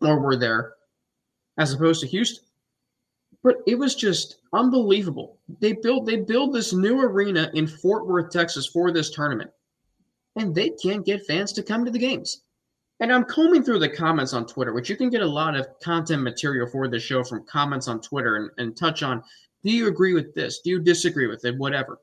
or 0.00 0.20
were 0.20 0.36
there, 0.36 0.74
as 1.56 1.72
opposed 1.72 2.00
to 2.02 2.06
Houston. 2.06 2.44
But 3.42 3.58
it 3.66 3.76
was 3.76 3.94
just 3.94 4.38
unbelievable. 4.52 5.38
They 5.60 5.72
built 5.72 6.06
they 6.06 6.16
build 6.16 6.52
this 6.52 6.72
new 6.72 7.00
arena 7.00 7.50
in 7.54 7.66
Fort 7.66 8.06
Worth, 8.06 8.30
Texas 8.30 8.66
for 8.66 8.90
this 8.90 9.10
tournament. 9.10 9.50
And 10.36 10.54
they 10.54 10.70
can't 10.70 11.06
get 11.06 11.26
fans 11.26 11.52
to 11.52 11.62
come 11.62 11.84
to 11.84 11.90
the 11.90 11.98
games. 11.98 12.42
And 13.00 13.12
I'm 13.12 13.24
combing 13.24 13.62
through 13.62 13.78
the 13.78 13.88
comments 13.88 14.32
on 14.32 14.44
Twitter, 14.44 14.72
which 14.72 14.90
you 14.90 14.96
can 14.96 15.08
get 15.08 15.22
a 15.22 15.26
lot 15.26 15.56
of 15.56 15.68
content 15.80 16.22
material 16.22 16.68
for 16.68 16.88
the 16.88 16.98
show 16.98 17.22
from 17.22 17.46
comments 17.46 17.86
on 17.86 18.00
Twitter 18.00 18.36
and, 18.36 18.50
and 18.58 18.76
touch 18.76 19.04
on 19.04 19.22
do 19.62 19.70
you 19.70 19.88
agree 19.88 20.14
with 20.14 20.34
this? 20.34 20.60
Do 20.60 20.70
you 20.70 20.80
disagree 20.80 21.26
with 21.26 21.44
it? 21.44 21.56
Whatever. 21.56 21.98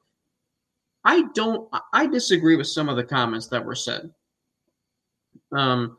I 1.04 1.24
don't. 1.34 1.70
I 1.94 2.08
disagree 2.08 2.56
with 2.56 2.68
some 2.68 2.89
of 2.89 2.96
the 2.96 3.04
comments 3.04 3.48
that 3.48 3.63
were 3.63 3.75
said. 3.75 4.12
Um, 5.51 5.98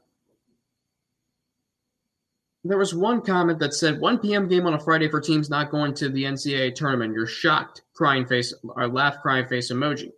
there 2.69 2.79
was 2.79 2.95
one 2.95 3.21
comment 3.21 3.59
that 3.59 3.75
said 3.75 4.01
1 4.01 4.19
p.m. 4.19 4.49
game 4.49 4.67
on 4.67 4.75
a 4.75 4.81
Friday 4.81 5.09
for 5.09 5.21
teams 5.21 5.51
not 5.51 5.71
going 5.71 5.95
to 5.95 6.09
the 6.09 6.25
NCAA 6.25 6.75
tournament. 6.75 7.15
You're 7.15 7.27
shocked, 7.27 7.83
crying 7.95 8.27
face 8.27 8.55
or 8.63 8.89
laugh, 8.89 9.21
crying 9.21 9.47
face 9.47 9.71
emoji. 9.71 10.13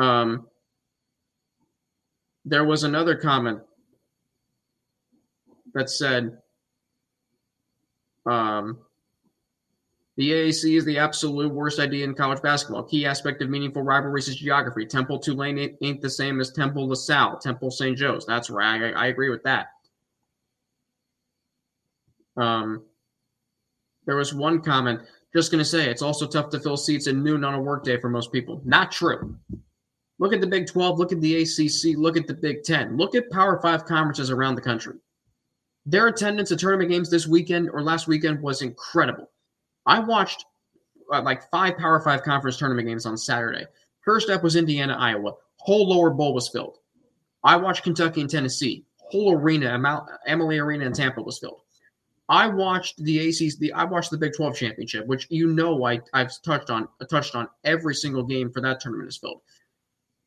Um, 0.00 0.46
there 2.44 2.64
was 2.64 2.84
another 2.84 3.16
comment 3.16 3.60
that 5.74 5.90
said, 5.90 6.38
um, 8.26 8.78
the 10.16 10.30
AAC 10.30 10.76
is 10.76 10.84
the 10.84 10.98
absolute 10.98 11.52
worst 11.52 11.78
idea 11.78 12.04
in 12.04 12.14
college 12.14 12.42
basketball. 12.42 12.82
Key 12.82 13.06
aspect 13.06 13.40
of 13.42 13.48
meaningful 13.48 13.82
rivalries 13.82 14.28
is 14.28 14.36
geography. 14.36 14.84
Temple 14.84 15.18
Tulane 15.18 15.76
ain't 15.80 16.00
the 16.02 16.10
same 16.10 16.40
as 16.40 16.52
Temple 16.52 16.88
LaSalle, 16.88 17.38
Temple 17.38 17.70
St. 17.70 17.96
Joe's. 17.96 18.26
That's 18.26 18.50
right. 18.50 18.92
I, 18.94 19.04
I 19.04 19.06
agree 19.06 19.30
with 19.30 19.42
that. 19.44 19.68
Um, 22.36 22.84
there 24.06 24.16
was 24.16 24.34
one 24.34 24.60
comment. 24.60 25.00
Just 25.34 25.50
going 25.52 25.60
to 25.60 25.64
say 25.64 25.88
it's 25.88 26.02
also 26.02 26.26
tough 26.26 26.50
to 26.50 26.60
fill 26.60 26.76
seats 26.76 27.06
at 27.06 27.14
noon 27.14 27.44
on 27.44 27.54
a 27.54 27.60
workday 27.60 28.00
for 28.00 28.08
most 28.08 28.32
people. 28.32 28.60
Not 28.64 28.90
true. 28.90 29.36
Look 30.18 30.32
at 30.32 30.40
the 30.40 30.46
Big 30.46 30.66
12. 30.66 30.98
Look 30.98 31.12
at 31.12 31.20
the 31.20 31.42
ACC. 31.42 31.96
Look 31.96 32.16
at 32.16 32.26
the 32.26 32.34
Big 32.34 32.62
10. 32.64 32.96
Look 32.96 33.14
at 33.14 33.30
Power 33.30 33.60
Five 33.62 33.86
conferences 33.86 34.30
around 34.30 34.56
the 34.56 34.60
country. 34.60 34.96
Their 35.86 36.08
attendance 36.08 36.52
at 36.52 36.58
tournament 36.58 36.90
games 36.90 37.10
this 37.10 37.26
weekend 37.26 37.70
or 37.70 37.82
last 37.82 38.06
weekend 38.06 38.42
was 38.42 38.62
incredible. 38.62 39.30
I 39.86 40.00
watched 40.00 40.44
uh, 41.12 41.22
like 41.22 41.50
five 41.50 41.78
Power 41.78 42.00
Five 42.00 42.22
conference 42.22 42.58
tournament 42.58 42.86
games 42.86 43.06
on 43.06 43.16
Saturday. 43.16 43.64
First 44.04 44.28
up 44.28 44.42
was 44.42 44.56
Indiana, 44.56 44.96
Iowa. 44.98 45.32
Whole 45.56 45.88
lower 45.88 46.10
bowl 46.10 46.34
was 46.34 46.48
filled. 46.48 46.78
I 47.44 47.56
watched 47.56 47.84
Kentucky 47.84 48.20
and 48.20 48.30
Tennessee. 48.30 48.84
Whole 48.98 49.32
arena, 49.32 49.74
Amalie 50.26 50.58
Arena 50.58 50.84
in 50.84 50.92
Tampa 50.92 51.22
was 51.22 51.38
filled. 51.38 51.62
I 52.30 52.46
watched 52.46 53.02
the 53.02 53.28
ACC. 53.28 53.58
the 53.58 53.72
I 53.72 53.82
watched 53.82 54.12
the 54.12 54.16
Big 54.16 54.34
12 54.36 54.56
championship, 54.56 55.04
which 55.06 55.26
you 55.30 55.48
know 55.48 55.84
I 55.84 56.00
I've 56.14 56.30
touched 56.42 56.70
on 56.70 56.88
touched 57.10 57.34
on 57.34 57.48
every 57.64 57.94
single 57.94 58.22
game 58.22 58.52
for 58.52 58.60
that 58.62 58.80
tournament 58.80 59.08
is 59.08 59.18
filled. 59.18 59.40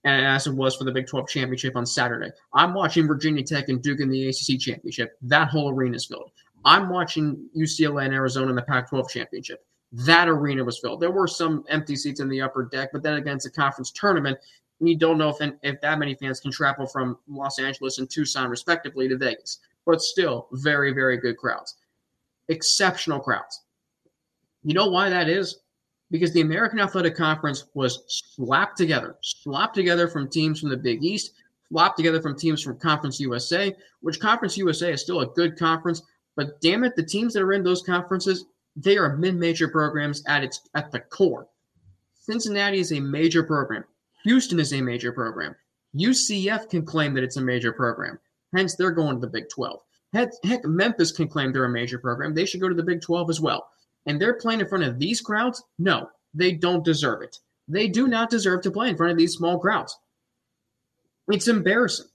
And 0.03 0.25
as 0.25 0.45
it 0.45 0.53
was 0.53 0.75
for 0.75 0.83
the 0.83 0.91
Big 0.91 1.07
12 1.07 1.29
championship 1.29 1.77
on 1.77 1.85
Saturday. 1.85 2.29
I'm 2.53 2.73
watching 2.73 3.07
Virginia 3.07 3.41
Tech 3.41 3.69
and 3.69 3.81
Duke 3.81 4.01
in 4.01 4.09
the 4.09 4.27
ACC 4.27 4.59
championship. 4.59 5.17
That 5.21 5.47
whole 5.47 5.69
arena 5.69 5.95
is 5.95 6.05
filled. 6.05 6.31
I'm 6.65 6.89
watching 6.89 7.49
UCLA 7.57 8.05
and 8.05 8.13
Arizona 8.13 8.49
in 8.49 8.57
the 8.57 8.61
Pac 8.63 8.89
12 8.89 9.09
championship. 9.09 9.65
That 9.93 10.27
arena 10.27 10.63
was 10.65 10.79
filled. 10.79 10.99
There 10.99 11.11
were 11.11 11.27
some 11.27 11.63
empty 11.69 11.95
seats 11.95 12.19
in 12.19 12.27
the 12.27 12.41
upper 12.41 12.65
deck, 12.65 12.89
but 12.91 13.01
then 13.01 13.13
again, 13.13 13.37
it's 13.37 13.45
a 13.45 13.51
conference 13.51 13.91
tournament, 13.91 14.39
we 14.79 14.95
don't 14.95 15.17
know 15.17 15.29
if, 15.29 15.53
if 15.61 15.79
that 15.81 15.99
many 15.99 16.15
fans 16.15 16.41
can 16.41 16.51
travel 16.51 16.85
from 16.85 17.17
Los 17.27 17.59
Angeles 17.59 17.99
and 17.99 18.09
Tucson, 18.09 18.49
respectively, 18.49 19.07
to 19.07 19.17
Vegas. 19.17 19.59
But 19.85 20.01
still, 20.01 20.47
very, 20.51 20.91
very 20.91 21.17
good 21.17 21.37
crowds. 21.37 21.75
Exceptional 22.49 23.19
crowds. 23.19 23.61
You 24.63 24.73
know 24.73 24.87
why 24.87 25.09
that 25.09 25.29
is? 25.29 25.59
Because 26.11 26.31
the 26.33 26.41
American 26.41 26.79
Athletic 26.79 27.15
Conference 27.15 27.65
was 27.73 28.03
slapped 28.07 28.77
together, 28.77 29.15
slapped 29.21 29.75
together 29.75 30.07
from 30.07 30.29
teams 30.29 30.59
from 30.59 30.69
the 30.69 30.77
Big 30.77 31.03
East, 31.03 31.33
slapped 31.69 31.97
together 31.97 32.21
from 32.21 32.37
teams 32.37 32.61
from 32.61 32.77
Conference 32.77 33.19
USA, 33.19 33.75
which 34.01 34.19
Conference 34.19 34.57
USA 34.57 34.93
is 34.93 35.01
still 35.01 35.21
a 35.21 35.27
good 35.27 35.57
conference, 35.57 36.01
but 36.35 36.59
damn 36.61 36.83
it, 36.83 36.95
the 36.95 37.03
teams 37.03 37.33
that 37.33 37.43
are 37.43 37.53
in 37.53 37.63
those 37.63 37.83
conferences, 37.83 38.45
they 38.75 38.97
are 38.97 39.17
mid-major 39.17 39.67
programs 39.67 40.23
at 40.27 40.43
its 40.43 40.61
at 40.75 40.91
the 40.91 40.99
core. 40.99 41.47
Cincinnati 42.19 42.79
is 42.79 42.91
a 42.91 42.99
major 42.99 43.43
program. 43.43 43.83
Houston 44.23 44.59
is 44.59 44.73
a 44.73 44.81
major 44.81 45.11
program. 45.11 45.55
UCF 45.95 46.69
can 46.69 46.85
claim 46.85 47.13
that 47.13 47.23
it's 47.23 47.37
a 47.37 47.41
major 47.41 47.73
program. 47.73 48.19
Hence, 48.55 48.75
they're 48.75 48.91
going 48.91 49.15
to 49.15 49.21
the 49.21 49.27
Big 49.27 49.49
12. 49.49 49.79
Heck, 50.13 50.29
heck, 50.43 50.63
Memphis 50.65 51.11
can 51.11 51.27
claim 51.27 51.51
they're 51.51 51.65
a 51.65 51.69
major 51.69 51.97
program. 51.97 52.33
They 52.33 52.45
should 52.45 52.61
go 52.61 52.69
to 52.69 52.75
the 52.75 52.83
Big 52.83 53.01
12 53.01 53.29
as 53.29 53.41
well. 53.41 53.69
And 54.05 54.21
they're 54.21 54.35
playing 54.35 54.59
in 54.59 54.67
front 54.67 54.83
of 54.83 54.99
these 54.99 55.21
crowds? 55.21 55.63
No, 55.79 56.09
they 56.33 56.51
don't 56.51 56.85
deserve 56.85 57.21
it. 57.21 57.39
They 57.67 57.87
do 57.87 58.07
not 58.07 58.29
deserve 58.29 58.61
to 58.63 58.71
play 58.71 58.89
in 58.89 58.97
front 58.97 59.11
of 59.11 59.17
these 59.17 59.33
small 59.33 59.57
crowds. 59.57 59.97
It's 61.29 61.47
embarrassing. 61.47 62.07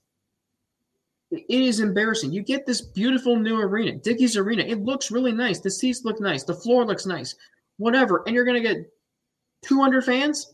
It 1.31 1.43
is 1.49 1.79
embarrassing. 1.79 2.31
You 2.31 2.41
get 2.41 2.65
this 2.65 2.81
beautiful 2.81 3.35
new 3.35 3.59
arena, 3.59 3.93
Dickies 3.97 4.37
Arena. 4.37 4.63
It 4.63 4.83
looks 4.83 5.11
really 5.11 5.31
nice. 5.31 5.59
The 5.59 5.69
seats 5.69 6.03
look 6.03 6.19
nice. 6.19 6.43
The 6.43 6.55
floor 6.55 6.85
looks 6.85 7.05
nice. 7.05 7.35
Whatever. 7.77 8.23
And 8.25 8.35
you're 8.35 8.45
going 8.45 8.61
to 8.61 8.67
get 8.67 8.91
200 9.63 10.03
fans? 10.03 10.53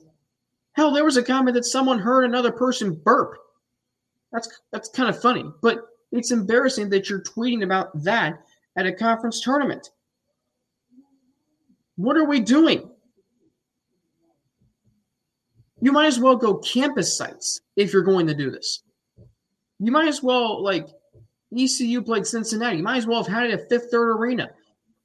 Hell, 0.73 0.91
there 0.91 1.05
was 1.05 1.17
a 1.17 1.23
comment 1.23 1.55
that 1.55 1.65
someone 1.65 1.99
heard 1.99 2.25
another 2.25 2.51
person 2.51 2.93
burp. 2.93 3.37
That's 4.31 4.49
that's 4.71 4.89
kind 4.89 5.09
of 5.09 5.21
funny, 5.21 5.45
but 5.61 5.79
it's 6.17 6.31
embarrassing 6.31 6.89
that 6.89 7.09
you're 7.09 7.21
tweeting 7.21 7.63
about 7.63 8.03
that 8.03 8.39
at 8.75 8.85
a 8.85 8.93
conference 8.93 9.41
tournament. 9.41 9.89
What 11.95 12.17
are 12.17 12.25
we 12.25 12.39
doing? 12.39 12.89
You 15.81 15.91
might 15.91 16.07
as 16.07 16.19
well 16.19 16.35
go 16.35 16.55
campus 16.55 17.15
sites 17.15 17.61
if 17.75 17.93
you're 17.93 18.01
going 18.01 18.27
to 18.27 18.33
do 18.33 18.51
this. 18.51 18.83
You 19.79 19.91
might 19.91 20.07
as 20.07 20.23
well 20.23 20.63
like 20.63 20.87
ECU 21.57 22.01
played 22.01 22.25
Cincinnati. 22.25 22.77
You 22.77 22.83
might 22.83 22.97
as 22.97 23.07
well 23.07 23.23
have 23.23 23.31
had 23.31 23.49
it 23.49 23.53
at 23.53 23.69
Fifth 23.69 23.91
Third 23.91 24.09
Arena. 24.17 24.49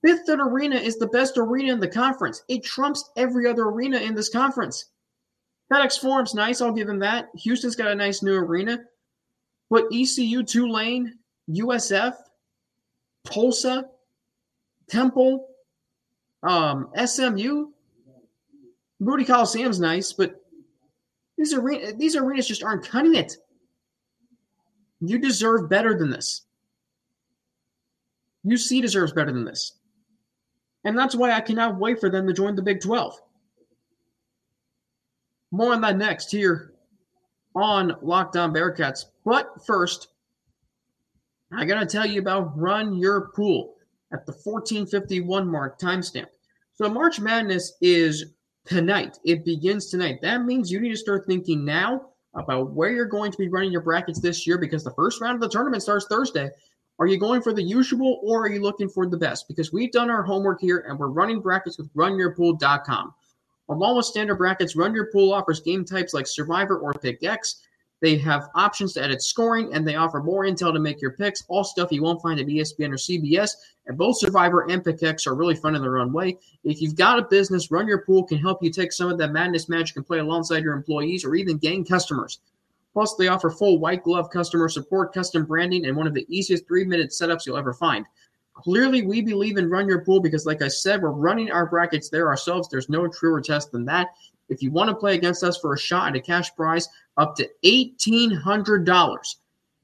Fifth 0.02 0.26
Third 0.26 0.40
Arena 0.40 0.76
is 0.76 0.96
the 0.96 1.08
best 1.08 1.36
arena 1.36 1.72
in 1.72 1.80
the 1.80 1.88
conference. 1.88 2.42
It 2.48 2.64
trumps 2.64 3.10
every 3.16 3.46
other 3.46 3.64
arena 3.64 3.98
in 3.98 4.14
this 4.14 4.30
conference. 4.30 4.86
FedEx 5.70 6.00
Forum's 6.00 6.34
nice, 6.34 6.60
I'll 6.60 6.72
give 6.72 6.88
him 6.88 6.98
that. 7.00 7.28
Houston's 7.36 7.76
got 7.76 7.92
a 7.92 7.94
nice 7.94 8.22
new 8.22 8.34
arena. 8.34 8.78
But 9.70 9.84
ECU, 9.92 10.42
Tulane, 10.42 11.16
USF, 11.48 12.14
Tulsa, 13.24 13.86
Temple, 14.88 15.46
um, 16.42 16.90
SMU, 17.06 17.68
Moody 18.98 19.24
Coliseum's 19.24 19.80
nice, 19.80 20.12
but 20.12 20.42
these 21.38 21.54
these 21.96 22.16
arenas 22.16 22.48
just 22.48 22.62
aren't 22.62 22.86
cutting 22.86 23.14
it. 23.14 23.36
You 25.00 25.18
deserve 25.18 25.70
better 25.70 25.96
than 25.96 26.10
this. 26.10 26.42
UC 28.44 28.82
deserves 28.82 29.12
better 29.12 29.32
than 29.32 29.44
this. 29.44 29.72
And 30.84 30.98
that's 30.98 31.14
why 31.14 31.32
I 31.32 31.40
cannot 31.40 31.78
wait 31.78 32.00
for 32.00 32.10
them 32.10 32.26
to 32.26 32.32
join 32.32 32.56
the 32.56 32.62
Big 32.62 32.80
12. 32.80 33.18
More 35.50 35.72
on 35.72 35.80
that 35.82 35.96
next 35.96 36.30
here 36.30 36.72
on 37.54 37.96
Locked 38.02 38.36
On 38.36 38.52
Bearcats. 38.52 39.06
But 39.24 39.64
first, 39.66 40.08
I 41.52 41.64
got 41.64 41.80
to 41.80 41.86
tell 41.86 42.06
you 42.06 42.20
about 42.20 42.56
Run 42.56 42.94
Your 42.94 43.30
Pool 43.34 43.74
at 44.12 44.26
the 44.26 44.32
1451 44.32 45.46
mark 45.46 45.78
timestamp. 45.80 46.26
So 46.74 46.88
March 46.88 47.20
Madness 47.20 47.74
is 47.80 48.26
tonight. 48.64 49.18
It 49.24 49.44
begins 49.44 49.90
tonight. 49.90 50.20
That 50.22 50.44
means 50.44 50.70
you 50.70 50.80
need 50.80 50.90
to 50.90 50.96
start 50.96 51.26
thinking 51.26 51.64
now 51.64 52.06
about 52.34 52.70
where 52.70 52.90
you're 52.90 53.06
going 53.06 53.32
to 53.32 53.38
be 53.38 53.48
running 53.48 53.72
your 53.72 53.80
brackets 53.80 54.20
this 54.20 54.46
year 54.46 54.58
because 54.58 54.84
the 54.84 54.94
first 54.94 55.20
round 55.20 55.34
of 55.34 55.40
the 55.40 55.48
tournament 55.48 55.82
starts 55.82 56.06
Thursday. 56.08 56.48
Are 56.98 57.06
you 57.06 57.18
going 57.18 57.42
for 57.42 57.52
the 57.52 57.62
usual 57.62 58.20
or 58.22 58.44
are 58.44 58.50
you 58.50 58.60
looking 58.60 58.88
for 58.88 59.06
the 59.06 59.16
best? 59.16 59.48
Because 59.48 59.72
we've 59.72 59.90
done 59.90 60.10
our 60.10 60.22
homework 60.22 60.60
here 60.60 60.84
and 60.86 60.98
we're 60.98 61.08
running 61.08 61.40
brackets 61.40 61.78
with 61.78 61.92
runyourpool.com. 61.94 63.14
Along 63.70 63.96
with 63.96 64.06
standard 64.06 64.34
brackets, 64.34 64.74
Run 64.74 64.94
Your 64.94 65.12
Pool 65.12 65.32
offers 65.32 65.60
game 65.60 65.84
types 65.84 66.12
like 66.12 66.26
Survivor 66.26 66.78
or 66.78 66.92
Pick 66.92 67.22
X. 67.22 67.62
They 68.00 68.16
have 68.16 68.48
options 68.56 68.94
to 68.94 69.02
edit 69.02 69.22
scoring 69.22 69.72
and 69.72 69.86
they 69.86 69.94
offer 69.94 70.20
more 70.20 70.44
intel 70.44 70.72
to 70.72 70.80
make 70.80 71.00
your 71.00 71.12
picks, 71.12 71.44
all 71.46 71.62
stuff 71.62 71.92
you 71.92 72.02
won't 72.02 72.20
find 72.20 72.40
at 72.40 72.46
ESPN 72.46 72.90
or 72.90 72.96
CBS. 72.96 73.52
And 73.86 73.96
both 73.96 74.18
Survivor 74.18 74.68
and 74.68 74.84
Pick 74.84 75.04
X 75.04 75.24
are 75.26 75.36
really 75.36 75.54
fun 75.54 75.76
in 75.76 75.82
their 75.82 75.98
own 75.98 76.12
way. 76.12 76.36
If 76.64 76.82
you've 76.82 76.96
got 76.96 77.20
a 77.20 77.28
business, 77.30 77.70
Run 77.70 77.86
Your 77.86 78.04
Pool 78.04 78.24
can 78.24 78.38
help 78.38 78.60
you 78.60 78.72
take 78.72 78.92
some 78.92 79.08
of 79.08 79.18
that 79.18 79.30
madness 79.32 79.68
magic 79.68 79.96
and 79.96 80.06
play 80.06 80.18
alongside 80.18 80.64
your 80.64 80.74
employees 80.74 81.24
or 81.24 81.36
even 81.36 81.56
gain 81.56 81.84
customers. 81.84 82.40
Plus, 82.92 83.14
they 83.14 83.28
offer 83.28 83.50
full 83.50 83.78
white 83.78 84.02
glove 84.02 84.30
customer 84.30 84.68
support, 84.68 85.14
custom 85.14 85.44
branding, 85.44 85.86
and 85.86 85.96
one 85.96 86.08
of 86.08 86.14
the 86.14 86.26
easiest 86.28 86.66
three 86.66 86.84
minute 86.84 87.10
setups 87.10 87.46
you'll 87.46 87.56
ever 87.56 87.72
find. 87.72 88.04
Clearly, 88.62 89.02
we 89.02 89.22
believe 89.22 89.56
in 89.56 89.70
Run 89.70 89.88
Your 89.88 90.04
Pool 90.04 90.20
because, 90.20 90.46
like 90.46 90.62
I 90.62 90.68
said, 90.68 91.02
we're 91.02 91.10
running 91.10 91.50
our 91.50 91.66
brackets 91.66 92.08
there 92.08 92.28
ourselves. 92.28 92.68
There's 92.68 92.88
no 92.88 93.08
truer 93.08 93.40
test 93.40 93.72
than 93.72 93.84
that. 93.86 94.08
If 94.48 94.62
you 94.62 94.70
want 94.70 94.90
to 94.90 94.96
play 94.96 95.14
against 95.14 95.44
us 95.44 95.58
for 95.58 95.74
a 95.74 95.78
shot 95.78 96.08
at 96.08 96.16
a 96.16 96.20
cash 96.20 96.54
prize 96.54 96.88
up 97.16 97.36
to 97.36 97.48
$1,800, 97.64 99.36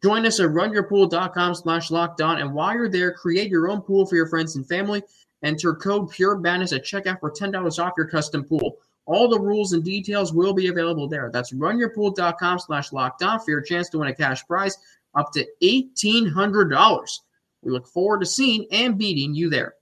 join 0.02 0.26
us 0.26 0.40
at 0.40 0.48
runyourpool.com 0.48 1.54
slash 1.54 1.88
lockdown. 1.88 2.40
And 2.40 2.52
while 2.52 2.74
you're 2.74 2.88
there, 2.88 3.12
create 3.12 3.48
your 3.48 3.68
own 3.68 3.80
pool 3.80 4.04
for 4.06 4.16
your 4.16 4.28
friends 4.28 4.56
and 4.56 4.66
family. 4.66 5.02
Enter 5.42 5.74
code 5.74 6.10
Pure 6.10 6.38
Madness 6.38 6.72
at 6.72 6.84
checkout 6.84 7.20
for 7.20 7.30
$10 7.30 7.78
off 7.78 7.92
your 7.96 8.08
custom 8.08 8.44
pool. 8.44 8.78
All 9.06 9.28
the 9.28 9.38
rules 9.38 9.72
and 9.72 9.84
details 9.84 10.32
will 10.32 10.52
be 10.52 10.66
available 10.66 11.06
there. 11.06 11.30
That's 11.32 11.52
runyourpool.com 11.52 12.58
slash 12.58 12.90
lockdown 12.90 13.42
for 13.44 13.52
your 13.52 13.60
chance 13.60 13.88
to 13.90 13.98
win 13.98 14.08
a 14.08 14.14
cash 14.14 14.44
prize 14.46 14.76
up 15.14 15.32
to 15.32 15.46
$1,800. 15.62 17.20
We 17.66 17.72
look 17.72 17.88
forward 17.88 18.20
to 18.20 18.26
seeing 18.26 18.66
and 18.70 18.96
beating 18.96 19.34
you 19.34 19.50
there. 19.50 19.74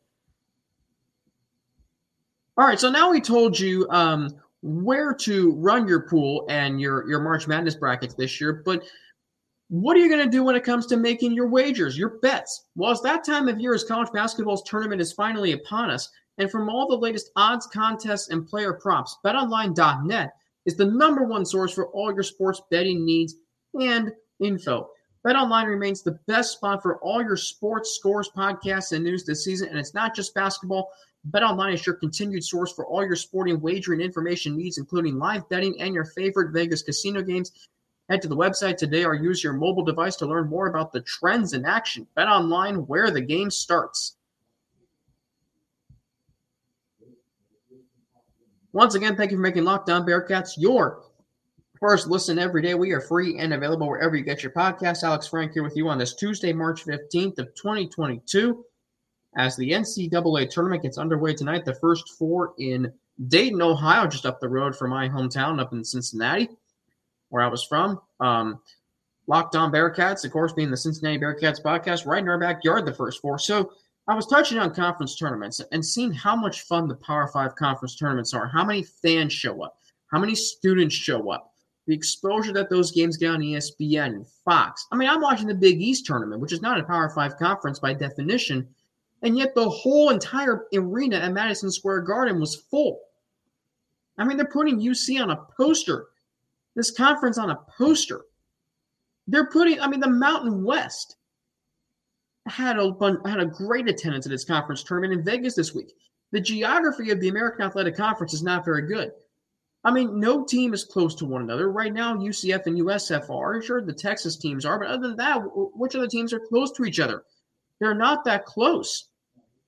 All 2.56 2.66
right, 2.66 2.80
so 2.80 2.90
now 2.90 3.10
we 3.10 3.20
told 3.20 3.58
you 3.58 3.86
um, 3.90 4.34
where 4.62 5.12
to 5.12 5.52
run 5.56 5.86
your 5.86 6.08
pool 6.08 6.46
and 6.48 6.80
your, 6.80 7.06
your 7.06 7.20
March 7.20 7.46
Madness 7.46 7.74
brackets 7.74 8.14
this 8.14 8.40
year, 8.40 8.62
but 8.64 8.84
what 9.68 9.96
are 9.96 10.00
you 10.00 10.08
going 10.08 10.24
to 10.24 10.30
do 10.30 10.42
when 10.42 10.56
it 10.56 10.64
comes 10.64 10.86
to 10.86 10.96
making 10.96 11.32
your 11.32 11.48
wagers, 11.48 11.98
your 11.98 12.20
bets? 12.20 12.64
Well, 12.74 12.92
it's 12.92 13.00
that 13.02 13.24
time 13.24 13.48
of 13.48 13.60
year 13.60 13.74
as 13.74 13.84
college 13.84 14.12
basketball's 14.12 14.62
tournament 14.62 15.02
is 15.02 15.12
finally 15.12 15.52
upon 15.52 15.90
us. 15.90 16.08
And 16.38 16.50
from 16.50 16.68
all 16.70 16.88
the 16.88 16.96
latest 16.96 17.30
odds, 17.36 17.66
contests, 17.66 18.28
and 18.28 18.46
player 18.46 18.72
props, 18.72 19.18
betonline.net 19.24 20.32
is 20.64 20.76
the 20.76 20.86
number 20.86 21.24
one 21.24 21.44
source 21.44 21.72
for 21.72 21.88
all 21.88 22.12
your 22.14 22.22
sports 22.22 22.62
betting 22.70 23.04
needs 23.04 23.34
and 23.78 24.12
info. 24.40 24.88
BetOnline 25.26 25.66
remains 25.66 26.02
the 26.02 26.19
best 26.26 26.52
spot 26.52 26.83
for 26.83 26.99
all 26.99 27.23
your 27.23 27.37
sports 27.37 27.95
scores, 27.95 28.31
podcasts, 28.37 28.93
and 28.93 29.02
news 29.02 29.25
this 29.25 29.43
season. 29.43 29.69
And 29.69 29.78
it's 29.78 29.95
not 29.95 30.14
just 30.14 30.35
basketball. 30.35 30.90
BetOnline 31.31 31.73
is 31.73 31.87
your 31.87 31.95
continued 31.95 32.45
source 32.45 32.73
for 32.73 32.87
all 32.87 33.04
your 33.04 33.16
sporting 33.16 33.59
wagering 33.61 34.02
information 34.02 34.54
needs, 34.57 34.76
including 34.76 35.19
live 35.19 35.49
betting 35.49 35.81
and 35.81 35.95
your 35.95 36.04
favorite 36.04 36.52
Vegas 36.52 36.83
casino 36.83 37.23
games. 37.23 37.52
Head 38.11 38.21
to 38.21 38.28
the 38.28 38.37
website 38.37 38.76
today 38.76 39.04
or 39.04 39.14
use 39.14 39.43
your 39.43 39.54
mobile 39.54 39.85
device 39.85 40.16
to 40.16 40.26
learn 40.26 40.50
more 40.50 40.66
about 40.66 40.93
the 40.93 41.00
trends 41.00 41.54
in 41.54 41.64
action. 41.64 42.07
BetOnline, 42.19 42.87
where 42.87 43.11
the 43.11 43.23
game 43.23 43.50
starts. 43.50 44.16
Once 48.75 48.95
again, 48.95 49.16
thank 49.16 49.31
you 49.31 49.38
for 49.38 49.43
making 49.43 49.64
Locked 49.64 49.88
On 49.88 50.04
Bearcats 50.04 50.59
your 50.59 51.03
first 51.86 52.08
listen 52.08 52.38
every 52.38 52.62
day. 52.62 52.72
We 52.72 52.92
are 52.92 53.00
free 53.02 53.36
and 53.38 53.52
available 53.52 53.86
wherever 53.86 54.16
you 54.16 54.24
get 54.24 54.42
your 54.42 54.52
podcast. 54.52 55.02
Alex 55.02 55.26
Frank 55.26 55.52
here 55.52 55.62
with 55.62 55.76
you 55.76 55.86
on 55.90 55.98
this 55.98 56.14
Tuesday, 56.14 56.50
March 56.50 56.86
15th 56.86 57.38
of 57.38 57.54
2022. 57.54 58.64
As 59.36 59.54
the 59.54 59.70
NCAA 59.70 60.49
tournament 60.49 60.82
gets 60.82 60.97
underway 60.97 61.34
tonight, 61.34 61.66
the 61.66 61.75
first 61.75 62.14
four 62.18 62.54
in 62.58 62.90
Dayton, 63.28 63.60
Ohio, 63.60 64.06
just 64.06 64.25
up 64.25 64.40
the 64.40 64.49
road 64.49 64.75
from 64.75 64.92
my 64.92 65.10
hometown 65.10 65.60
up 65.60 65.75
in 65.75 65.84
Cincinnati, 65.84 66.49
where 67.28 67.42
I 67.42 67.49
was 67.49 67.62
from. 67.62 68.00
Um, 68.18 68.60
Locked 69.26 69.54
On 69.54 69.70
Bearcats, 69.70 70.25
of 70.25 70.32
course, 70.32 70.54
being 70.54 70.70
the 70.70 70.78
Cincinnati 70.78 71.18
Bearcats 71.18 71.62
podcast, 71.62 72.06
right 72.06 72.23
in 72.23 72.30
our 72.30 72.38
backyard, 72.38 72.86
the 72.86 72.94
first 72.94 73.20
four. 73.20 73.38
So 73.38 73.73
I 74.08 74.14
was 74.14 74.26
touching 74.26 74.56
on 74.56 74.75
conference 74.75 75.16
tournaments 75.16 75.60
and 75.70 75.84
seeing 75.84 76.14
how 76.14 76.34
much 76.34 76.62
fun 76.62 76.88
the 76.88 76.94
Power 76.94 77.28
Five 77.28 77.56
conference 77.56 77.94
tournaments 77.94 78.32
are, 78.32 78.49
how 78.49 78.64
many 78.64 78.84
fans 78.84 79.34
show 79.34 79.62
up, 79.62 79.76
how 80.10 80.18
many 80.18 80.34
students 80.34 80.94
show 80.94 81.30
up 81.30 81.50
the 81.86 81.94
exposure 81.94 82.52
that 82.52 82.70
those 82.70 82.92
games 82.92 83.16
get 83.16 83.30
on 83.30 83.40
ESPN 83.40 84.06
and 84.06 84.26
Fox. 84.44 84.86
I 84.90 84.97
mean, 84.97 85.08
I'm 85.08 85.20
watching 85.20 85.47
the 85.47 85.54
Big 85.54 85.80
East 85.80 86.06
tournament, 86.06 86.40
which 86.40 86.52
is 86.52 86.62
not 86.62 86.80
a 86.80 86.84
Power 86.84 87.10
Five 87.10 87.36
conference 87.36 87.78
by 87.78 87.92
definition, 87.92 88.66
and 89.23 89.36
yet 89.36 89.54
the 89.54 89.68
whole 89.68 90.10
entire 90.10 90.66
arena 90.75 91.16
at 91.16 91.32
Madison 91.32 91.70
Square 91.70 92.02
Garden 92.02 92.40
was 92.40 92.56
full. 92.56 93.00
I 94.16 94.25
mean, 94.25 94.36
they're 94.36 94.47
putting 94.47 94.80
UC 94.80 95.20
on 95.20 95.30
a 95.30 95.44
poster, 95.56 96.06
this 96.75 96.90
conference 96.90 97.38
on 97.38 97.50
a 97.50 97.58
poster. 97.76 98.23
They're 99.26 99.50
putting, 99.50 99.80
I 99.80 99.88
mean, 99.88 100.00
the 100.00 100.10
Mountain 100.10 100.64
West 100.64 101.16
had 102.47 102.78
a 102.78 102.94
had 103.26 103.40
a 103.40 103.47
great 103.47 103.88
attendance 103.88 104.26
at 104.26 104.32
its 104.32 104.44
conference 104.44 104.82
tournament 104.82 105.18
in 105.18 105.25
Vegas 105.25 105.54
this 105.54 105.75
week. 105.75 105.92
The 106.32 106.40
geography 106.40 107.10
of 107.10 107.20
the 107.20 107.28
American 107.28 107.64
Athletic 107.64 107.97
Conference 107.97 108.34
is 108.34 108.42
not 108.42 108.64
very 108.64 108.82
good. 108.82 109.12
I 109.84 109.90
mean, 109.90 110.18
no 110.18 110.44
team 110.44 110.73
is 110.73 110.84
close 110.84 111.14
to 111.16 111.26
one 111.26 111.42
another. 111.42 111.70
Right 111.70 111.92
now, 111.92 112.16
UCF 112.16 112.66
and 112.66 112.78
USF 112.78 113.28
are. 113.28 113.60
Sure, 113.60 113.82
the 113.82 113.92
Texas 113.92 114.36
teams 114.36 114.64
are, 114.64 114.78
but 114.78 114.88
other 114.88 115.08
than 115.08 115.16
that, 115.16 115.40
which 115.75 115.94
other 115.94 116.08
teams 116.08 116.32
are 116.32 116.40
close 116.40 116.73
to 116.73 116.84
each 116.84 117.00
other? 117.00 117.25
They're 117.80 117.94
not 117.94 118.25
that 118.25 118.47
close. 118.47 119.08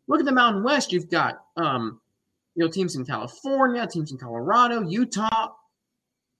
Look 0.08 0.20
at 0.20 0.26
the 0.26 0.32
Mountain 0.32 0.62
West. 0.62 0.92
You've 0.92 1.10
got 1.10 1.44
um, 1.56 2.00
you 2.54 2.64
know, 2.64 2.70
teams 2.70 2.96
in 2.96 3.04
California, 3.04 3.86
teams 3.86 4.10
in 4.10 4.18
Colorado, 4.18 4.80
Utah. 4.80 5.52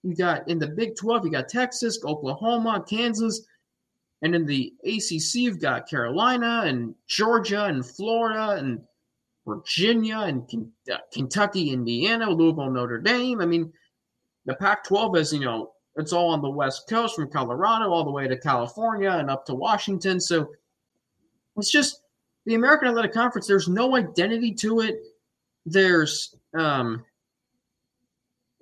You 0.03 0.15
got 0.15 0.47
in 0.49 0.57
the 0.57 0.67
Big 0.67 0.95
12, 0.95 1.25
you 1.25 1.31
got 1.31 1.47
Texas, 1.47 1.99
Oklahoma, 2.03 2.83
Kansas. 2.89 3.45
And 4.23 4.33
in 4.33 4.45
the 4.45 4.73
ACC, 4.83 5.35
you've 5.35 5.61
got 5.61 5.87
Carolina 5.87 6.63
and 6.65 6.95
Georgia 7.07 7.65
and 7.65 7.85
Florida 7.85 8.57
and 8.57 8.81
Virginia 9.47 10.19
and 10.19 10.43
uh, 10.91 10.97
Kentucky, 11.11 11.71
Indiana, 11.71 12.29
Louisville, 12.29 12.69
Notre 12.69 12.99
Dame. 12.99 13.39
I 13.39 13.45
mean, 13.45 13.71
the 14.45 14.53
Pac 14.55 14.83
12 14.83 15.17
is, 15.17 15.33
you 15.33 15.39
know, 15.39 15.71
it's 15.95 16.11
all 16.13 16.29
on 16.29 16.41
the 16.41 16.49
West 16.49 16.87
Coast 16.89 17.15
from 17.15 17.31
Colorado 17.31 17.89
all 17.89 18.03
the 18.03 18.11
way 18.11 18.27
to 18.27 18.37
California 18.37 19.09
and 19.09 19.31
up 19.31 19.45
to 19.45 19.55
Washington. 19.55 20.19
So 20.19 20.49
it's 21.55 21.71
just 21.71 22.01
the 22.45 22.55
American 22.55 22.89
Athletic 22.89 23.13
Conference, 23.13 23.47
there's 23.47 23.67
no 23.67 23.95
identity 23.95 24.53
to 24.55 24.81
it. 24.81 24.99
There's, 25.65 26.35
um, 26.53 27.03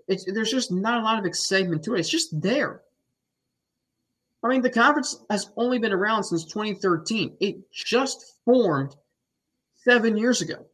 it's, 0.07 0.31
there's 0.31 0.51
just 0.51 0.71
not 0.71 1.01
a 1.01 1.03
lot 1.03 1.19
of 1.19 1.25
excitement 1.25 1.83
to 1.83 1.95
it. 1.95 1.99
It's 1.99 2.09
just 2.09 2.39
there. 2.41 2.81
I 4.43 4.47
mean, 4.47 4.61
the 4.61 4.69
conference 4.69 5.17
has 5.31 5.49
only 5.57 5.79
been 5.79 5.91
around 5.91 6.23
since 6.23 6.45
2013. 6.45 7.37
It 7.39 7.71
just 7.71 8.35
formed 8.45 8.95
seven 9.73 10.15
years 10.17 10.41
ago 10.41 10.67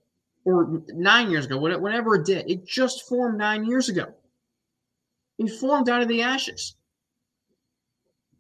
or 0.44 0.82
nine 0.90 1.30
years 1.30 1.46
ago, 1.46 1.58
whatever 1.58 2.16
it 2.16 2.26
did. 2.26 2.50
It 2.50 2.66
just 2.66 3.08
formed 3.08 3.38
nine 3.38 3.66
years 3.66 3.90
ago. 3.90 4.14
It 5.38 5.50
formed 5.50 5.90
out 5.90 6.02
of 6.02 6.08
the 6.08 6.22
ashes. 6.22 6.76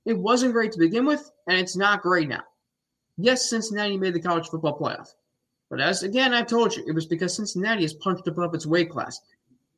It 0.06 0.18
wasn't 0.18 0.54
great 0.54 0.72
to 0.72 0.80
begin 0.80 1.06
with, 1.06 1.32
and 1.48 1.58
it's 1.58 1.76
not 1.76 2.02
great 2.02 2.28
now. 2.28 2.44
Yes, 3.18 3.50
Cincinnati 3.50 3.98
made 3.98 4.16
the 4.16 4.22
college 4.22 4.48
football 4.50 4.80
playoff. 4.80 5.10
But 5.70 5.80
as 5.80 6.04
again, 6.04 6.34
I've 6.34 6.48
told 6.48 6.76
you, 6.76 6.84
it 6.88 6.94
was 6.94 7.06
because 7.06 7.36
Cincinnati 7.36 7.84
has 7.84 7.94
punched 7.94 8.28
above 8.28 8.54
its 8.56 8.66
weight 8.66 8.90
class. 8.90 9.22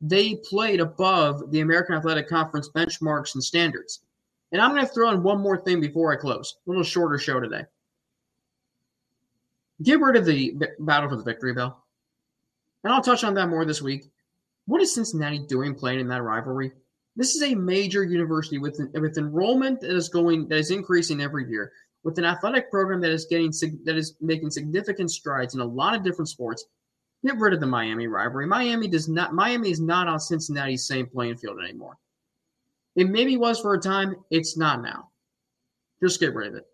They 0.00 0.36
played 0.36 0.80
above 0.80 1.50
the 1.50 1.60
American 1.60 1.94
Athletic 1.94 2.28
Conference 2.28 2.68
benchmarks 2.74 3.34
and 3.34 3.44
standards. 3.44 4.02
And 4.50 4.60
I'm 4.60 4.70
going 4.70 4.86
to 4.86 4.92
throw 4.92 5.10
in 5.10 5.22
one 5.22 5.40
more 5.40 5.58
thing 5.58 5.80
before 5.80 6.12
I 6.12 6.16
close. 6.16 6.56
A 6.66 6.70
little 6.70 6.84
shorter 6.84 7.18
show 7.18 7.38
today. 7.38 7.64
Get 9.82 10.00
rid 10.00 10.16
of 10.16 10.24
the 10.24 10.54
battle 10.78 11.08
for 11.08 11.16
the 11.16 11.22
victory 11.22 11.52
bell 11.52 11.83
and 12.84 12.92
I'll 12.92 13.02
touch 13.02 13.24
on 13.24 13.34
that 13.34 13.48
more 13.48 13.64
this 13.64 13.82
week. 13.82 14.04
What 14.66 14.80
is 14.80 14.94
Cincinnati 14.94 15.40
doing 15.40 15.74
playing 15.74 16.00
in 16.00 16.08
that 16.08 16.22
rivalry? 16.22 16.72
This 17.16 17.34
is 17.34 17.42
a 17.42 17.54
major 17.54 18.04
university 18.04 18.58
with 18.58 18.80
with 18.94 19.18
enrollment 19.18 19.80
that 19.80 19.90
is 19.90 20.08
going 20.08 20.48
that 20.48 20.58
is 20.58 20.70
increasing 20.70 21.20
every 21.20 21.48
year, 21.48 21.72
with 22.02 22.18
an 22.18 22.24
athletic 22.24 22.70
program 22.70 23.00
that 23.00 23.10
is 23.10 23.26
getting 23.26 23.52
that 23.84 23.96
is 23.96 24.14
making 24.20 24.50
significant 24.50 25.10
strides 25.10 25.54
in 25.54 25.60
a 25.60 25.64
lot 25.64 25.94
of 25.94 26.02
different 26.02 26.28
sports. 26.28 26.64
Get 27.24 27.38
rid 27.38 27.54
of 27.54 27.60
the 27.60 27.66
Miami 27.66 28.06
rivalry. 28.06 28.46
Miami 28.46 28.88
does 28.88 29.08
not. 29.08 29.32
Miami 29.32 29.70
is 29.70 29.80
not 29.80 30.08
on 30.08 30.20
Cincinnati's 30.20 30.86
same 30.86 31.06
playing 31.06 31.36
field 31.36 31.58
anymore. 31.62 31.96
It 32.96 33.08
maybe 33.08 33.36
was 33.36 33.60
for 33.60 33.74
a 33.74 33.80
time. 33.80 34.16
It's 34.30 34.56
not 34.56 34.82
now. 34.82 35.10
Just 36.02 36.20
get 36.20 36.34
rid 36.34 36.48
of 36.48 36.54
it. 36.56 36.66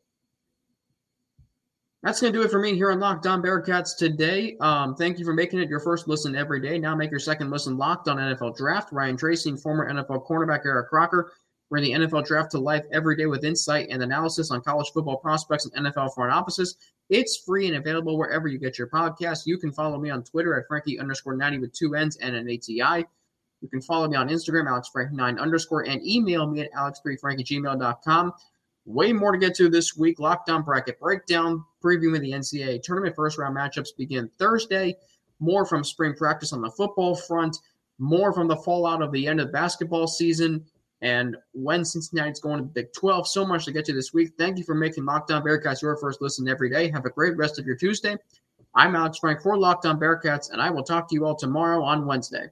That's 2.02 2.18
going 2.18 2.32
to 2.32 2.38
do 2.38 2.42
it 2.44 2.50
for 2.50 2.58
me 2.58 2.74
here 2.74 2.90
on 2.90 2.98
Locked 2.98 3.26
On 3.26 3.42
Bearcats 3.42 3.94
today. 3.96 4.56
Um, 4.60 4.94
thank 4.94 5.18
you 5.18 5.24
for 5.24 5.34
making 5.34 5.60
it 5.60 5.68
your 5.68 5.80
first 5.80 6.08
listen 6.08 6.34
every 6.34 6.60
day. 6.60 6.78
Now 6.78 6.94
make 6.94 7.10
your 7.10 7.20
second 7.20 7.50
listen 7.50 7.76
Locked 7.76 8.08
On 8.08 8.16
NFL 8.16 8.56
Draft. 8.56 8.90
Ryan 8.90 9.18
Tracy 9.18 9.54
former 9.56 9.92
NFL 9.92 10.26
cornerback 10.26 10.64
Eric 10.64 10.88
Crocker 10.88 11.32
bring 11.68 11.84
the 11.84 11.92
NFL 11.92 12.26
Draft 12.26 12.50
to 12.52 12.58
life 12.58 12.84
every 12.92 13.16
day 13.16 13.26
with 13.26 13.44
insight 13.44 13.88
and 13.90 14.02
analysis 14.02 14.50
on 14.50 14.62
college 14.62 14.90
football 14.92 15.18
prospects 15.18 15.66
and 15.66 15.86
NFL 15.86 16.14
front 16.14 16.32
offices. 16.32 16.76
It's 17.10 17.36
free 17.36 17.68
and 17.68 17.76
available 17.76 18.16
wherever 18.18 18.48
you 18.48 18.58
get 18.58 18.78
your 18.78 18.88
podcast. 18.88 19.46
You 19.46 19.58
can 19.58 19.70
follow 19.70 19.98
me 19.98 20.10
on 20.10 20.24
Twitter 20.24 20.58
at 20.58 20.66
Frankie 20.68 20.98
underscore 20.98 21.36
90 21.36 21.58
with 21.58 21.72
two 21.72 21.94
N's 21.94 22.16
and 22.16 22.34
an 22.34 22.48
ATI. 22.48 23.06
You 23.60 23.68
can 23.68 23.82
follow 23.82 24.08
me 24.08 24.16
on 24.16 24.28
Instagram, 24.28 24.66
AlexFrank9 24.66 25.38
underscore, 25.38 25.86
and 25.86 26.04
email 26.04 26.46
me 26.46 26.62
at 26.62 26.72
alex3frank 26.72 27.40
at 27.40 27.46
gmail.com. 27.46 28.32
Way 28.90 29.12
more 29.12 29.31
to 29.31 29.38
get 29.38 29.55
to 29.55 29.68
this 29.68 29.96
week. 29.96 30.18
Locked 30.18 30.50
On 30.50 30.62
bracket 30.62 30.98
breakdown, 30.98 31.64
previewing 31.81 32.22
the 32.22 32.33
NCAA 32.33 32.83
tournament. 32.83 33.14
First 33.14 33.38
round 33.38 33.57
matchups 33.57 33.96
begin 33.96 34.29
Thursday. 34.37 34.96
More 35.38 35.64
from 35.64 35.85
spring 35.85 36.12
practice 36.14 36.53
on 36.53 36.61
the 36.61 36.72
football 36.72 37.14
front. 37.14 37.57
More 38.00 38.33
from 38.33 38.48
the 38.48 38.57
fallout 38.57 39.00
of 39.00 39.12
the 39.12 39.29
end 39.29 39.40
of 39.40 39.53
basketball 39.53 40.09
season. 40.09 40.64
And 41.03 41.37
when 41.53 41.85
Cincinnati's 41.85 42.40
going 42.40 42.59
to 42.59 42.64
the 42.64 42.70
Big 42.70 42.92
12. 42.92 43.29
So 43.29 43.46
much 43.46 43.64
to 43.66 43.72
get 43.72 43.85
to 43.85 43.92
this 43.92 44.12
week. 44.12 44.33
Thank 44.37 44.59
you 44.59 44.64
for 44.64 44.74
making 44.74 45.05
Locked 45.05 45.31
On 45.31 45.40
Bearcats 45.40 45.83
your 45.83 45.96
first 45.96 46.20
listen 46.20 46.48
every 46.48 46.68
day. 46.68 46.90
Have 46.90 47.07
a 47.07 47.11
great 47.11 47.37
rest 47.37 47.61
of 47.61 47.66
your 47.66 47.76
Tuesday. 47.76 48.16
I'm 48.74 48.96
Alex 48.96 49.18
Frank 49.18 49.40
for 49.40 49.57
Locked 49.57 49.87
On 49.87 50.00
Bearcats, 50.00 50.50
and 50.50 50.61
I 50.61 50.68
will 50.68 50.83
talk 50.83 51.09
to 51.09 51.14
you 51.14 51.26
all 51.26 51.37
tomorrow 51.37 51.85
on 51.85 52.07
Wednesday. 52.07 52.48